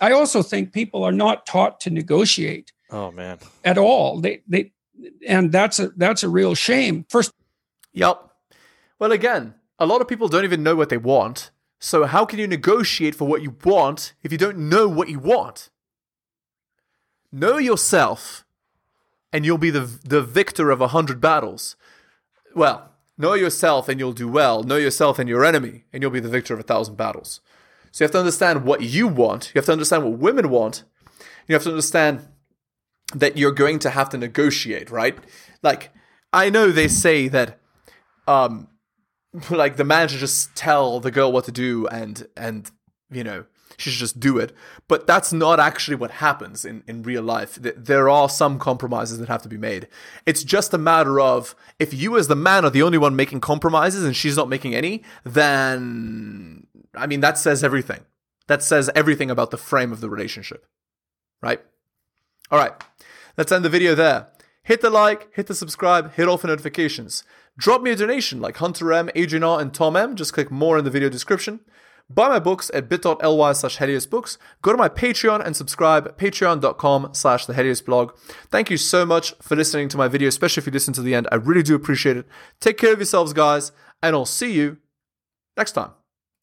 I 0.00 0.12
also 0.12 0.42
think 0.42 0.72
people 0.72 1.04
are 1.04 1.12
not 1.12 1.46
taught 1.46 1.80
to 1.80 1.90
negotiate 1.90 2.72
Oh 2.90 3.10
man. 3.12 3.38
at 3.64 3.78
all. 3.78 4.20
They 4.20 4.42
they 4.48 4.72
and 5.26 5.52
that's 5.52 5.78
a 5.78 5.88
that's 5.96 6.22
a 6.24 6.28
real 6.28 6.54
shame. 6.54 7.04
First 7.08 7.32
Yep. 7.98 8.30
Well, 9.00 9.10
again, 9.10 9.54
a 9.76 9.84
lot 9.86 10.00
of 10.00 10.06
people 10.06 10.28
don't 10.28 10.44
even 10.44 10.62
know 10.62 10.76
what 10.76 10.88
they 10.88 10.96
want. 10.96 11.50
So 11.80 12.04
how 12.04 12.24
can 12.24 12.38
you 12.38 12.46
negotiate 12.46 13.16
for 13.16 13.26
what 13.26 13.42
you 13.42 13.56
want 13.64 14.12
if 14.22 14.30
you 14.30 14.38
don't 14.38 14.68
know 14.68 14.88
what 14.88 15.08
you 15.08 15.18
want? 15.18 15.70
Know 17.32 17.58
yourself, 17.58 18.44
and 19.32 19.44
you'll 19.44 19.58
be 19.58 19.70
the 19.70 19.80
the 19.80 20.22
victor 20.22 20.70
of 20.70 20.80
a 20.80 20.88
hundred 20.88 21.20
battles. 21.20 21.74
Well, 22.54 22.92
know 23.16 23.34
yourself 23.34 23.88
and 23.88 23.98
you'll 23.98 24.12
do 24.12 24.28
well. 24.28 24.62
Know 24.62 24.76
yourself 24.76 25.18
and 25.18 25.28
your 25.28 25.44
enemy, 25.44 25.84
and 25.92 26.00
you'll 26.00 26.12
be 26.12 26.20
the 26.20 26.28
victor 26.28 26.54
of 26.54 26.60
a 26.60 26.70
thousand 26.70 26.96
battles. 26.96 27.40
So 27.90 28.02
you 28.02 28.06
have 28.06 28.12
to 28.12 28.20
understand 28.20 28.64
what 28.64 28.82
you 28.82 29.08
want. 29.08 29.52
You 29.54 29.58
have 29.58 29.66
to 29.66 29.72
understand 29.72 30.04
what 30.04 30.18
women 30.18 30.50
want. 30.50 30.84
You 31.48 31.54
have 31.54 31.64
to 31.64 31.70
understand 31.70 32.28
that 33.14 33.36
you're 33.36 33.52
going 33.52 33.80
to 33.80 33.90
have 33.90 34.08
to 34.10 34.18
negotiate, 34.18 34.90
right? 34.90 35.18
Like, 35.62 35.90
I 36.32 36.48
know 36.48 36.70
they 36.70 36.88
say 36.88 37.26
that 37.28 37.58
um 38.28 38.68
like 39.50 39.76
the 39.76 39.84
man 39.84 40.08
should 40.08 40.20
just 40.20 40.54
tell 40.54 41.00
the 41.00 41.10
girl 41.10 41.32
what 41.32 41.44
to 41.44 41.52
do 41.52 41.86
and 41.88 42.26
and 42.36 42.70
you 43.10 43.24
know 43.24 43.44
she 43.76 43.90
should 43.90 44.00
just 44.00 44.18
do 44.18 44.38
it. 44.38 44.52
But 44.88 45.06
that's 45.06 45.32
not 45.32 45.60
actually 45.60 45.96
what 45.96 46.10
happens 46.12 46.64
in 46.64 46.82
in 46.86 47.02
real 47.02 47.22
life. 47.22 47.60
Th- 47.62 47.74
there 47.76 48.08
are 48.08 48.28
some 48.28 48.58
compromises 48.58 49.18
that 49.18 49.28
have 49.28 49.42
to 49.42 49.48
be 49.48 49.56
made. 49.56 49.88
It's 50.26 50.42
just 50.42 50.74
a 50.74 50.78
matter 50.78 51.20
of 51.20 51.54
if 51.78 51.94
you 51.94 52.16
as 52.16 52.28
the 52.28 52.36
man 52.36 52.64
are 52.64 52.70
the 52.70 52.82
only 52.82 52.98
one 52.98 53.14
making 53.14 53.40
compromises 53.40 54.04
and 54.04 54.16
she's 54.16 54.36
not 54.36 54.48
making 54.48 54.74
any 54.74 55.02
then 55.24 56.66
i 56.94 57.06
mean 57.06 57.20
that 57.20 57.38
says 57.38 57.62
everything. 57.62 58.04
That 58.48 58.62
says 58.62 58.90
everything 58.94 59.30
about 59.30 59.50
the 59.50 59.58
frame 59.58 59.92
of 59.92 60.00
the 60.00 60.08
relationship. 60.08 60.64
Right? 61.42 61.60
All 62.50 62.58
right, 62.58 62.72
let's 63.36 63.52
end 63.52 63.64
the 63.64 63.68
video 63.68 63.94
there. 63.94 64.28
Hit 64.62 64.80
the 64.80 64.90
like, 64.90 65.28
hit 65.34 65.46
the 65.46 65.54
subscribe, 65.54 66.14
hit 66.14 66.28
all 66.28 66.38
for 66.38 66.46
notifications. 66.46 67.24
Drop 67.58 67.82
me 67.82 67.90
a 67.90 67.96
donation 67.96 68.40
like 68.40 68.56
Hunter 68.56 68.92
M, 68.92 69.10
Adrian 69.14 69.44
R, 69.44 69.60
and 69.60 69.74
Tom 69.74 69.96
M. 69.96 70.16
Just 70.16 70.32
click 70.32 70.50
more 70.50 70.78
in 70.78 70.84
the 70.84 70.90
video 70.90 71.08
description. 71.08 71.60
Buy 72.10 72.28
my 72.28 72.38
books 72.38 72.70
at 72.72 72.88
bit.ly 72.88 73.52
slash. 73.52 73.76
Go 74.62 74.72
to 74.72 74.78
my 74.78 74.88
Patreon 74.88 75.44
and 75.44 75.54
subscribe, 75.54 76.16
patreon.com 76.16 77.10
slash 77.12 77.44
the 77.44 77.82
blog. 77.84 78.16
Thank 78.50 78.70
you 78.70 78.78
so 78.78 79.04
much 79.04 79.34
for 79.42 79.56
listening 79.56 79.88
to 79.90 79.98
my 79.98 80.08
video, 80.08 80.28
especially 80.28 80.62
if 80.62 80.66
you 80.66 80.72
listen 80.72 80.94
to 80.94 81.02
the 81.02 81.14
end. 81.14 81.28
I 81.30 81.34
really 81.34 81.62
do 81.62 81.74
appreciate 81.74 82.16
it. 82.16 82.26
Take 82.60 82.78
care 82.78 82.92
of 82.92 82.98
yourselves, 82.98 83.34
guys, 83.34 83.72
and 84.02 84.16
I'll 84.16 84.24
see 84.24 84.52
you 84.52 84.78
next 85.56 85.72
time. 85.72 85.97